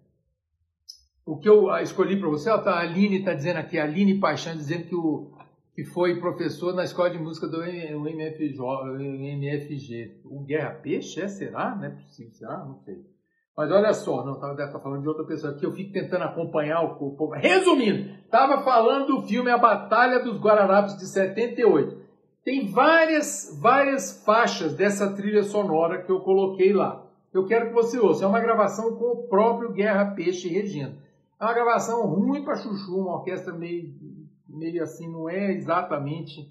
o 1.27 1.37
que 1.37 1.49
eu 1.49 1.69
escolhi 1.79 2.19
para 2.21 2.29
você, 2.29 2.49
ó, 2.49 2.59
tá, 2.59 2.75
a 2.75 2.81
Aline 2.83 3.19
está 3.19 3.35
dizendo 3.35 3.57
aqui, 3.57 3.77
a 3.77 3.83
Aline 3.83 4.21
Paixão 4.21 4.57
dizendo 4.57 4.85
que, 4.85 4.95
o, 4.95 5.33
que 5.75 5.85
foi 5.85 6.21
professor 6.21 6.73
na 6.73 6.85
escola 6.85 7.11
de 7.11 7.19
música 7.19 7.49
do 7.49 7.65
MFG. 7.65 9.01
O 10.25 10.45
Guerra 10.45 10.71
Peixe, 10.71 11.21
é? 11.21 11.27
Será? 11.27 11.75
Não 11.75 11.85
é 11.85 11.91
possível, 11.91 12.33
será? 12.33 12.65
Não 12.65 12.77
sei. 12.77 13.05
Mas 13.57 13.73
olha 13.73 13.93
só, 13.93 14.25
não, 14.25 14.39
deve 14.55 14.69
estar 14.69 14.79
falando 14.79 15.03
de 15.03 15.09
outra 15.09 15.25
pessoa 15.25 15.53
aqui, 15.53 15.67
eu 15.67 15.73
fico 15.73 15.93
tentando 15.93 16.23
acompanhar 16.23 16.83
o 16.83 16.95
povo. 16.95 17.33
Resumindo, 17.33 18.09
estava 18.25 18.62
falando 18.62 19.07
do 19.07 19.23
filme 19.23 19.51
A 19.51 19.59
Batalha 19.59 20.21
dos 20.21 20.39
Guararapes 20.39 20.97
de 20.97 21.07
78. 21.07 22.07
Tem 22.45 22.71
várias, 22.71 23.59
várias 23.61 24.23
faixas 24.25 24.75
dessa 24.75 25.12
trilha 25.17 25.43
sonora 25.43 26.03
que 26.03 26.12
eu 26.12 26.21
coloquei 26.21 26.73
lá. 26.73 27.05
Eu 27.35 27.47
quero 27.47 27.69
que 27.69 27.75
você 27.75 27.99
ouça. 27.99 28.25
É 28.25 28.29
uma 28.29 28.39
gravação 28.39 28.95
com 28.95 29.07
o 29.07 29.29
próprio 29.29 29.73
Guerra 29.73 30.15
Peixe 30.15 30.49
regendo. 30.49 31.05
É 31.38 31.44
uma 31.44 31.53
gravação 31.53 32.07
ruim 32.07 32.42
para 32.42 32.57
chuchu, 32.57 32.96
uma 32.96 33.16
orquestra 33.16 33.53
meio, 33.53 33.92
meio 34.49 34.83
assim, 34.83 35.11
não 35.11 35.29
é 35.29 35.53
exatamente 35.53 36.49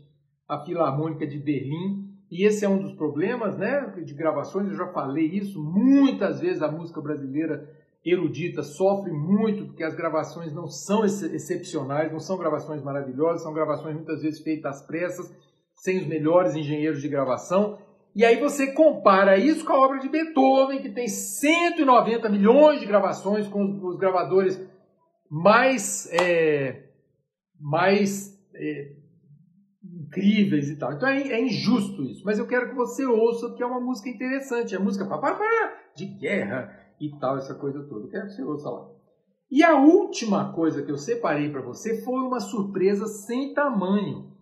a 0.48 0.60
Filarmônica 0.60 1.26
de 1.26 1.40
Berlim. 1.40 2.06
E 2.30 2.46
esse 2.46 2.66
é 2.66 2.70
um 2.70 2.78
dos 2.78 2.94
problemas 2.94 3.58
né, 3.58 3.94
de 4.04 4.14
gravações, 4.14 4.68
eu 4.68 4.76
já 4.76 4.88
falei 4.88 5.26
isso. 5.26 5.60
Muitas 5.60 6.40
vezes 6.40 6.62
a 6.62 6.72
música 6.72 7.02
brasileira 7.02 7.68
erudita 8.06 8.62
sofre 8.62 9.12
muito 9.12 9.66
porque 9.66 9.84
as 9.84 9.96
gravações 9.96 10.54
não 10.54 10.68
são 10.68 11.04
ex 11.04 11.24
excepcionais, 11.24 12.12
não 12.12 12.20
são 12.20 12.38
gravações 12.38 12.84
maravilhosas, 12.84 13.42
são 13.42 13.54
gravações 13.54 13.96
muitas 13.96 14.22
vezes 14.22 14.40
feitas 14.42 14.76
às 14.76 14.86
pressas, 14.86 15.34
sem 15.74 15.98
os 15.98 16.06
melhores 16.06 16.56
engenheiros 16.56 17.02
de 17.02 17.10
gravação. 17.10 17.80
E 18.16 18.24
aí 18.24 18.40
você 18.40 18.72
compara 18.72 19.38
isso 19.38 19.66
com 19.66 19.74
a 19.74 19.80
obra 19.80 20.00
de 20.00 20.08
Beethoven, 20.08 20.82
que 20.82 20.90
tem 20.90 21.08
190 21.08 22.30
milhões 22.30 22.80
de 22.80 22.86
gravações 22.86 23.48
com 23.48 23.66
os, 23.66 23.84
os 23.84 23.98
gravadores 23.98 24.58
mais, 25.30 26.08
é, 26.12 26.90
mais 27.60 28.40
é, 28.54 28.96
incríveis 29.84 30.70
e 30.70 30.76
tal. 30.78 30.94
Então 30.94 31.08
é, 31.08 31.22
é, 31.22 31.42
injusto 31.42 32.04
isso. 32.04 32.24
Mas 32.26 32.40
eu 32.40 32.48
quero 32.48 32.70
que 32.70 32.76
você 32.76 33.06
ouça, 33.06 33.48
porque 33.48 33.64
é 33.64 33.66
uma 33.66 33.82
música 33.82 34.10
interessante. 34.10 34.76
É 34.76 34.80
música 34.80 35.06
papapá, 35.06 35.46
de 35.96 36.06
guerra 36.06 36.78
e 37.00 37.10
tal, 37.20 37.38
essa 37.38 37.56
coisa 37.56 37.84
toda. 37.84 38.06
Eu 38.06 38.10
quero 38.10 38.28
que 38.28 38.34
você 38.34 38.44
ouça 38.44 38.70
lá. 38.70 38.90
E 39.50 39.64
a 39.64 39.76
última 39.76 40.52
coisa 40.54 40.84
que 40.84 40.92
eu 40.92 40.98
separei 40.98 41.50
para 41.50 41.62
você 41.62 42.02
foi 42.02 42.20
uma 42.22 42.40
surpresa 42.40 43.06
sem 43.06 43.54
tamanho. 43.54 44.34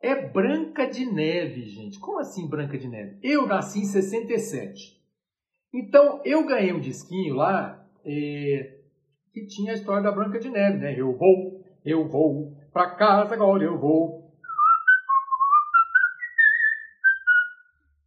É 0.00 0.28
Branca 0.28 0.86
de 0.86 1.06
Neve, 1.06 1.64
gente. 1.66 1.98
Como 1.98 2.18
assim 2.18 2.48
Branca 2.48 2.78
de 2.78 2.88
Neve? 2.88 3.18
Eu 3.22 3.46
nasci 3.46 3.80
em 3.80 3.84
67. 3.84 4.98
Então 5.72 6.20
eu 6.24 6.46
ganhei 6.46 6.72
um 6.72 6.80
disquinho 6.80 7.34
lá 7.34 7.84
é, 8.04 8.77
que 9.40 9.46
tinha 9.46 9.72
a 9.72 9.74
história 9.74 10.02
da 10.02 10.12
Branca 10.12 10.38
de 10.38 10.48
Neve, 10.48 10.78
né? 10.78 10.94
Eu 10.98 11.16
vou, 11.16 11.64
eu 11.84 12.08
vou, 12.08 12.56
pra 12.72 12.90
casa 12.90 13.34
agora 13.34 13.64
eu 13.64 13.78
vou. 13.78 14.28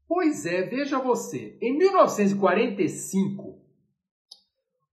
Pois 0.07 0.45
é, 0.45 0.63
veja 0.63 0.99
você. 0.99 1.57
Em 1.61 1.77
1945, 1.77 3.61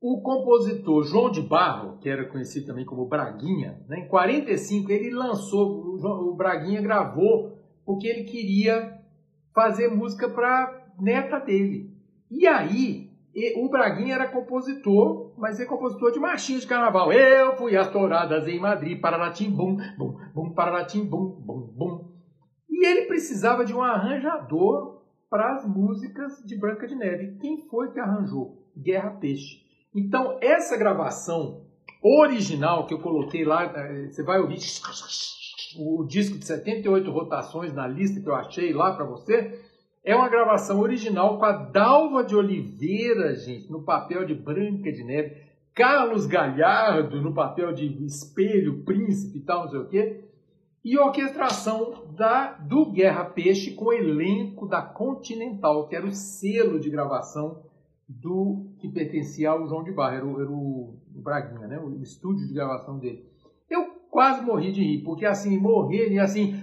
o 0.01 0.23
compositor 0.23 1.03
João 1.05 1.31
de 1.31 1.43
Barro, 1.43 1.99
que 1.99 2.09
era 2.09 2.29
conhecido 2.29 2.67
também 2.67 2.85
como 2.85 3.09
Braguinha, 3.09 3.85
né, 3.89 4.01
em 4.01 4.09
45 4.09 4.93
ele 4.93 5.11
lançou, 5.11 5.97
o 5.97 6.35
Braguinha 6.37 6.81
gravou 6.81 7.59
porque 7.85 8.07
ele 8.07 8.25
queria 8.25 8.97
fazer 9.55 9.89
música 9.89 10.29
para 10.29 10.93
neta 11.01 11.39
dele. 11.41 11.91
E 12.31 12.47
aí, 12.47 13.08
o 13.57 13.69
Braguinha 13.69 14.15
era 14.15 14.29
compositor, 14.29 15.35
mas 15.37 15.61
é 15.61 15.65
compositor 15.65 16.13
de 16.13 16.19
marchinhas 16.19 16.63
de 16.63 16.69
carnaval. 16.69 17.13
Eu 17.13 17.57
fui 17.57 17.77
às 17.77 17.91
touradas 17.91 18.47
em 18.49 18.59
Madrid, 18.59 19.01
pararatim, 19.01 19.51
bum, 19.51 19.77
bum, 19.97 20.17
bum, 20.35 20.53
pararatim, 20.53 21.05
bum, 21.05 21.41
bum, 21.41 21.73
bum. 21.77 22.09
E 22.69 22.87
ele 22.87 23.07
precisava 23.07 23.65
de 23.65 23.75
um 23.75 23.83
arranjador 23.83 25.03
para 25.31 25.55
as 25.55 25.67
músicas 25.67 26.43
de 26.45 26.59
Branca 26.59 26.87
de 26.87 26.95
Neve. 26.95 27.39
Quem 27.41 27.69
foi 27.69 27.93
que 27.93 28.01
arranjou? 28.01 28.67
Guerra 28.77 29.11
Peixe. 29.11 29.63
Então, 29.95 30.39
essa 30.41 30.77
gravação 30.77 31.67
original 32.03 32.87
que 32.87 32.95
eu 32.95 33.01
coloquei 33.01 33.45
lá, 33.45 33.65
eh, 33.65 34.09
você 34.11 34.23
vai 34.23 34.39
ouvir 34.39 34.59
o 35.77 36.05
disco 36.05 36.39
de 36.39 36.45
78 36.45 37.11
rotações 37.11 37.73
na 37.73 37.87
lista 37.87 38.21
que 38.21 38.29
eu 38.29 38.35
achei 38.35 38.73
lá 38.73 38.95
para 38.95 39.05
você, 39.05 39.68
é 40.09 40.17
uma 40.17 40.31
gravação 40.31 40.81
original 40.81 41.39
com 41.39 41.45
a 41.45 41.53
Dalva 41.53 42.25
de 42.25 42.35
Oliveira, 42.35 43.35
gente, 43.35 43.71
no 43.71 43.83
papel 43.83 44.25
de 44.25 44.35
Branca 44.35 44.91
de 44.91 45.05
Neve, 45.05 45.37
Carlos 45.75 46.25
Galhardo 46.25 47.21
no 47.21 47.35
papel 47.35 47.75
de 47.75 48.07
Espelho, 48.07 48.85
Príncipe 48.85 49.37
e 49.37 49.43
tal, 49.43 49.65
não 49.65 49.69
sei 49.69 49.81
o 49.81 49.87
quê, 49.87 50.25
e 50.83 50.99
orquestração 50.99 52.07
da, 52.17 52.53
do 52.53 52.91
Guerra 52.91 53.27
Peixe 53.27 53.75
com 53.75 53.85
o 53.85 53.93
elenco 53.93 54.67
da 54.67 54.81
Continental, 54.81 55.87
que 55.87 55.95
era 55.95 56.07
o 56.07 56.15
selo 56.15 56.81
de 56.81 56.89
gravação 56.89 57.63
do 58.09 58.65
que 58.79 58.89
pertencia 58.89 59.51
ao 59.51 59.69
João 59.69 59.85
de 59.85 59.93
Barra, 59.93 60.17
era 60.17 60.27
o, 60.27 60.41
era 60.41 60.51
o 60.51 60.99
Braguinha, 61.09 61.67
né? 61.67 61.79
o 61.79 62.01
estúdio 62.01 62.49
de 62.49 62.55
gravação 62.55 62.99
dele. 62.99 63.29
Quase 64.11 64.45
morri 64.45 64.73
de 64.73 64.83
rir, 64.83 65.03
porque 65.05 65.27
assim, 65.27 65.59
morrer 65.59 66.11
e 66.11 66.19
assim. 66.19 66.63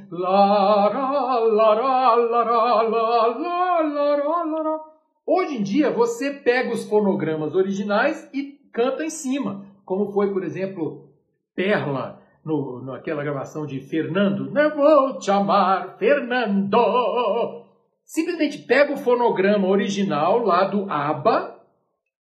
Hoje 5.25 5.58
em 5.58 5.63
dia, 5.63 5.91
você 5.91 6.31
pega 6.31 6.73
os 6.73 6.86
fonogramas 6.86 7.55
originais 7.55 8.29
e 8.34 8.60
canta 8.73 9.03
em 9.03 9.10
cima, 9.10 9.65
como 9.86 10.12
foi, 10.12 10.31
por 10.31 10.43
exemplo, 10.43 11.10
Perla, 11.55 12.21
no, 12.43 12.81
naquela 12.81 13.23
gravação 13.23 13.65
de 13.65 13.79
Fernando. 13.79 14.51
Não 14.51 14.75
vou 14.75 15.17
te 15.17 15.31
amar, 15.31 15.97
Fernando 15.97 17.65
simplesmente 18.05 18.60
pega 18.60 18.93
o 18.93 18.97
fonograma 18.97 19.67
original 19.67 20.38
lá 20.38 20.65
do 20.65 20.89
ABBA 20.89 21.54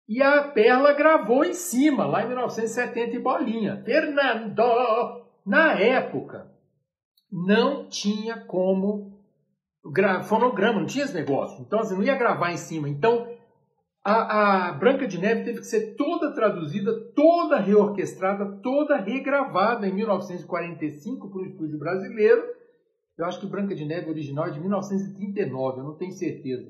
e 0.07 0.21
a 0.21 0.43
Perla 0.43 0.93
gravou 0.93 1.43
em 1.43 1.53
cima, 1.53 2.05
lá 2.05 2.23
em 2.23 2.27
1970 2.27 3.15
e 3.15 3.19
bolinha. 3.19 3.81
Fernando! 3.83 4.63
Na 5.45 5.73
época, 5.73 6.51
não 7.31 7.87
tinha 7.87 8.37
como 8.37 9.19
fonograma, 10.23 10.79
não 10.79 10.87
tinha 10.87 11.05
esse 11.05 11.13
negócio. 11.13 11.61
Então, 11.61 11.79
assim, 11.79 11.95
não 11.95 12.03
ia 12.03 12.15
gravar 12.15 12.51
em 12.51 12.57
cima. 12.57 12.89
Então, 12.89 13.27
a, 14.03 14.69
a, 14.69 14.73
Branca 14.73 15.07
de 15.07 15.19
Neve 15.19 15.43
teve 15.43 15.59
que 15.59 15.67
ser 15.67 15.95
toda 15.95 16.33
traduzida, 16.33 16.91
toda 17.15 17.59
reorquestrada, 17.59 18.59
toda 18.63 18.97
regravada 18.97 19.87
em 19.87 19.93
1945 19.93 21.29
para 21.29 21.41
o 21.41 21.45
estúdio 21.45 21.77
brasileiro 21.77 22.55
eu 23.17 23.25
acho 23.25 23.39
que 23.39 23.47
Branca 23.47 23.73
de 23.73 23.85
Neve 23.85 24.09
original 24.09 24.47
é 24.47 24.51
de 24.51 24.59
1939, 24.59 25.79
eu 25.79 25.83
não 25.85 25.95
tenho 25.95 26.11
certeza. 26.11 26.69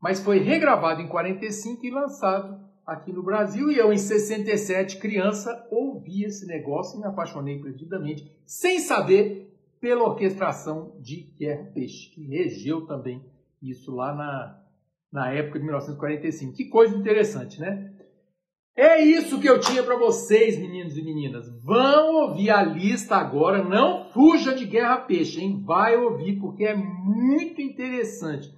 Mas 0.00 0.22
foi 0.22 0.38
regravado 0.38 1.02
em 1.02 1.08
45 1.08 1.84
e 1.84 1.90
lançado 1.90 2.60
aqui 2.86 3.12
no 3.12 3.22
Brasil. 3.22 3.70
E 3.70 3.78
eu, 3.78 3.92
em 3.92 3.98
67, 3.98 4.98
criança, 4.98 5.66
ouvi 5.70 6.24
esse 6.24 6.46
negócio 6.46 6.96
e 6.96 7.00
me 7.00 7.06
apaixonei 7.06 7.60
perdidamente, 7.60 8.30
sem 8.44 8.80
saber, 8.80 9.50
pela 9.80 10.04
orquestração 10.04 10.96
de 11.00 11.32
Guerra 11.36 11.64
Peixe, 11.74 12.10
que 12.10 12.24
regeu 12.24 12.86
também 12.86 13.24
isso 13.60 13.92
lá 13.92 14.14
na, 14.14 14.62
na 15.12 15.32
época 15.32 15.58
de 15.58 15.64
1945. 15.64 16.52
Que 16.52 16.66
coisa 16.66 16.96
interessante, 16.96 17.60
né? 17.60 17.92
É 18.74 19.02
isso 19.02 19.38
que 19.38 19.48
eu 19.48 19.60
tinha 19.60 19.82
para 19.82 19.98
vocês, 19.98 20.58
meninos 20.58 20.96
e 20.96 21.02
meninas. 21.02 21.46
Vão 21.62 22.22
ouvir 22.22 22.48
a 22.48 22.62
lista 22.62 23.16
agora. 23.16 23.62
Não 23.62 24.04
fuja 24.10 24.54
de 24.54 24.64
Guerra 24.64 24.98
Peixe, 24.98 25.42
hein? 25.42 25.62
Vai 25.62 25.96
ouvir 25.96 26.40
porque 26.40 26.64
é 26.64 26.74
muito 26.74 27.60
interessante. 27.60 28.54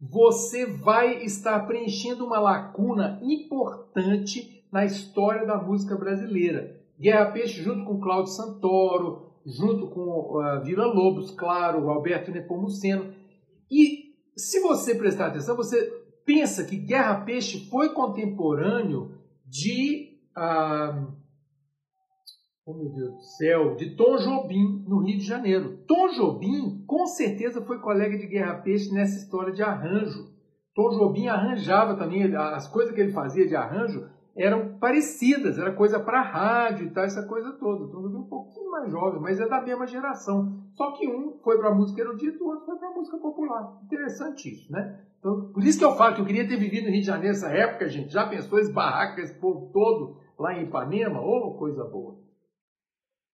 Você 0.00 0.64
vai 0.64 1.24
estar 1.24 1.66
preenchendo 1.66 2.24
uma 2.24 2.38
lacuna 2.38 3.18
importante 3.22 4.64
na 4.70 4.84
história 4.84 5.46
da 5.46 5.56
música 5.56 5.96
brasileira. 5.96 6.80
Guerra 7.00 7.32
Peixe 7.32 7.62
junto 7.62 7.84
com 7.84 8.00
Cláudio 8.00 8.32
Santoro, 8.32 9.32
junto 9.44 9.88
com 9.88 10.36
uh, 10.36 10.62
Vila 10.62 10.86
Lobos, 10.86 11.30
claro, 11.30 11.88
Alberto 11.90 12.30
Nepomuceno. 12.30 13.12
E 13.70 14.14
se 14.36 14.60
você 14.60 14.94
prestar 14.94 15.26
atenção, 15.26 15.56
você 15.56 15.82
pensa 16.24 16.64
que 16.64 16.76
Guerra 16.76 17.22
Peixe 17.24 17.68
foi 17.68 17.92
contemporâneo 17.92 19.18
de. 19.44 20.18
Ah, 20.36 21.06
oh 22.68 22.74
meu 22.74 22.90
Deus 22.90 23.14
do 23.14 23.20
céu, 23.22 23.74
de 23.76 23.96
Tom 23.96 24.16
Jobim, 24.18 24.84
no 24.86 24.98
Rio 24.98 25.16
de 25.16 25.24
Janeiro. 25.24 25.78
Tom 25.86 26.08
Jobim, 26.08 26.84
com 26.86 27.06
certeza, 27.06 27.64
foi 27.64 27.78
colega 27.78 28.18
de 28.18 28.26
Guerra 28.26 28.56
Peixe 28.56 28.92
nessa 28.92 29.16
história 29.16 29.54
de 29.54 29.62
arranjo. 29.62 30.28
Tom 30.74 30.90
Jobim 30.90 31.28
arranjava 31.28 31.96
também, 31.96 32.36
as 32.36 32.68
coisas 32.68 32.94
que 32.94 33.00
ele 33.00 33.12
fazia 33.12 33.48
de 33.48 33.56
arranjo 33.56 34.06
eram 34.36 34.78
parecidas, 34.78 35.58
era 35.58 35.72
coisa 35.72 35.98
para 35.98 36.20
rádio 36.20 36.86
e 36.86 36.90
tal, 36.90 37.04
essa 37.04 37.26
coisa 37.26 37.52
toda. 37.52 37.90
Tom 37.90 38.02
Jobim 38.02 38.16
é 38.16 38.20
um 38.20 38.28
pouquinho 38.28 38.70
mais 38.70 38.90
jovem, 38.90 39.20
mas 39.20 39.40
é 39.40 39.48
da 39.48 39.62
mesma 39.62 39.86
geração. 39.86 40.62
Só 40.74 40.92
que 40.92 41.08
um 41.08 41.38
foi 41.42 41.56
para 41.58 41.74
música 41.74 42.02
erudita, 42.02 42.44
o 42.44 42.48
outro 42.48 42.66
foi 42.66 42.76
para 42.76 42.90
música 42.90 43.16
popular. 43.16 43.80
Interessante 43.86 44.52
isso, 44.52 44.70
né? 44.70 45.00
Então, 45.18 45.50
por 45.52 45.64
isso 45.64 45.78
que 45.78 45.84
eu 45.84 45.96
falo 45.96 46.14
que 46.14 46.20
eu 46.20 46.26
queria 46.26 46.46
ter 46.46 46.56
vivido 46.56 46.84
no 46.84 46.90
Rio 46.90 47.00
de 47.00 47.06
Janeiro 47.06 47.28
nessa 47.28 47.48
época, 47.48 47.88
gente. 47.88 48.12
Já 48.12 48.28
pensou 48.28 48.58
esse 48.58 48.72
barraco, 48.72 49.20
esse 49.20 49.34
povo 49.40 49.70
todo 49.72 50.18
lá 50.38 50.54
em 50.54 50.64
Ipanema? 50.64 51.18
Ô, 51.18 51.48
oh, 51.48 51.58
coisa 51.58 51.82
boa. 51.82 52.27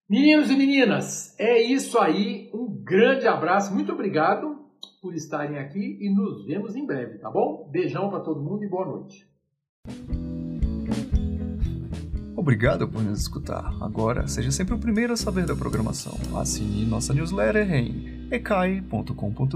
Meninos 0.08 0.50
e 0.50 0.56
meninas, 0.56 1.34
é 1.38 1.62
isso 1.62 1.98
aí. 1.98 2.50
Um 2.52 2.68
grande 2.84 3.26
abraço. 3.26 3.72
Muito 3.72 3.90
obrigado 3.92 4.58
por 5.00 5.14
estarem 5.14 5.58
aqui 5.58 5.98
e 5.98 6.10
nos 6.10 6.44
vemos 6.44 6.76
em 6.76 6.84
breve, 6.84 7.18
tá 7.18 7.30
bom? 7.30 7.68
Beijão 7.70 8.10
para 8.10 8.20
todo 8.20 8.42
mundo 8.42 8.64
e 8.64 8.68
boa 8.68 8.84
noite. 8.86 9.26
Obrigado 12.36 12.86
por 12.86 13.02
nos 13.02 13.20
escutar. 13.20 13.74
Agora, 13.80 14.28
seja 14.28 14.50
sempre 14.50 14.74
o 14.74 14.78
primeiro 14.78 15.14
a 15.14 15.16
saber 15.16 15.46
da 15.46 15.56
programação. 15.56 16.12
Assine 16.38 16.84
nossa 16.84 17.14
newsletter 17.14 17.72
em 17.72 18.28
ecai.com.br. 18.30 19.54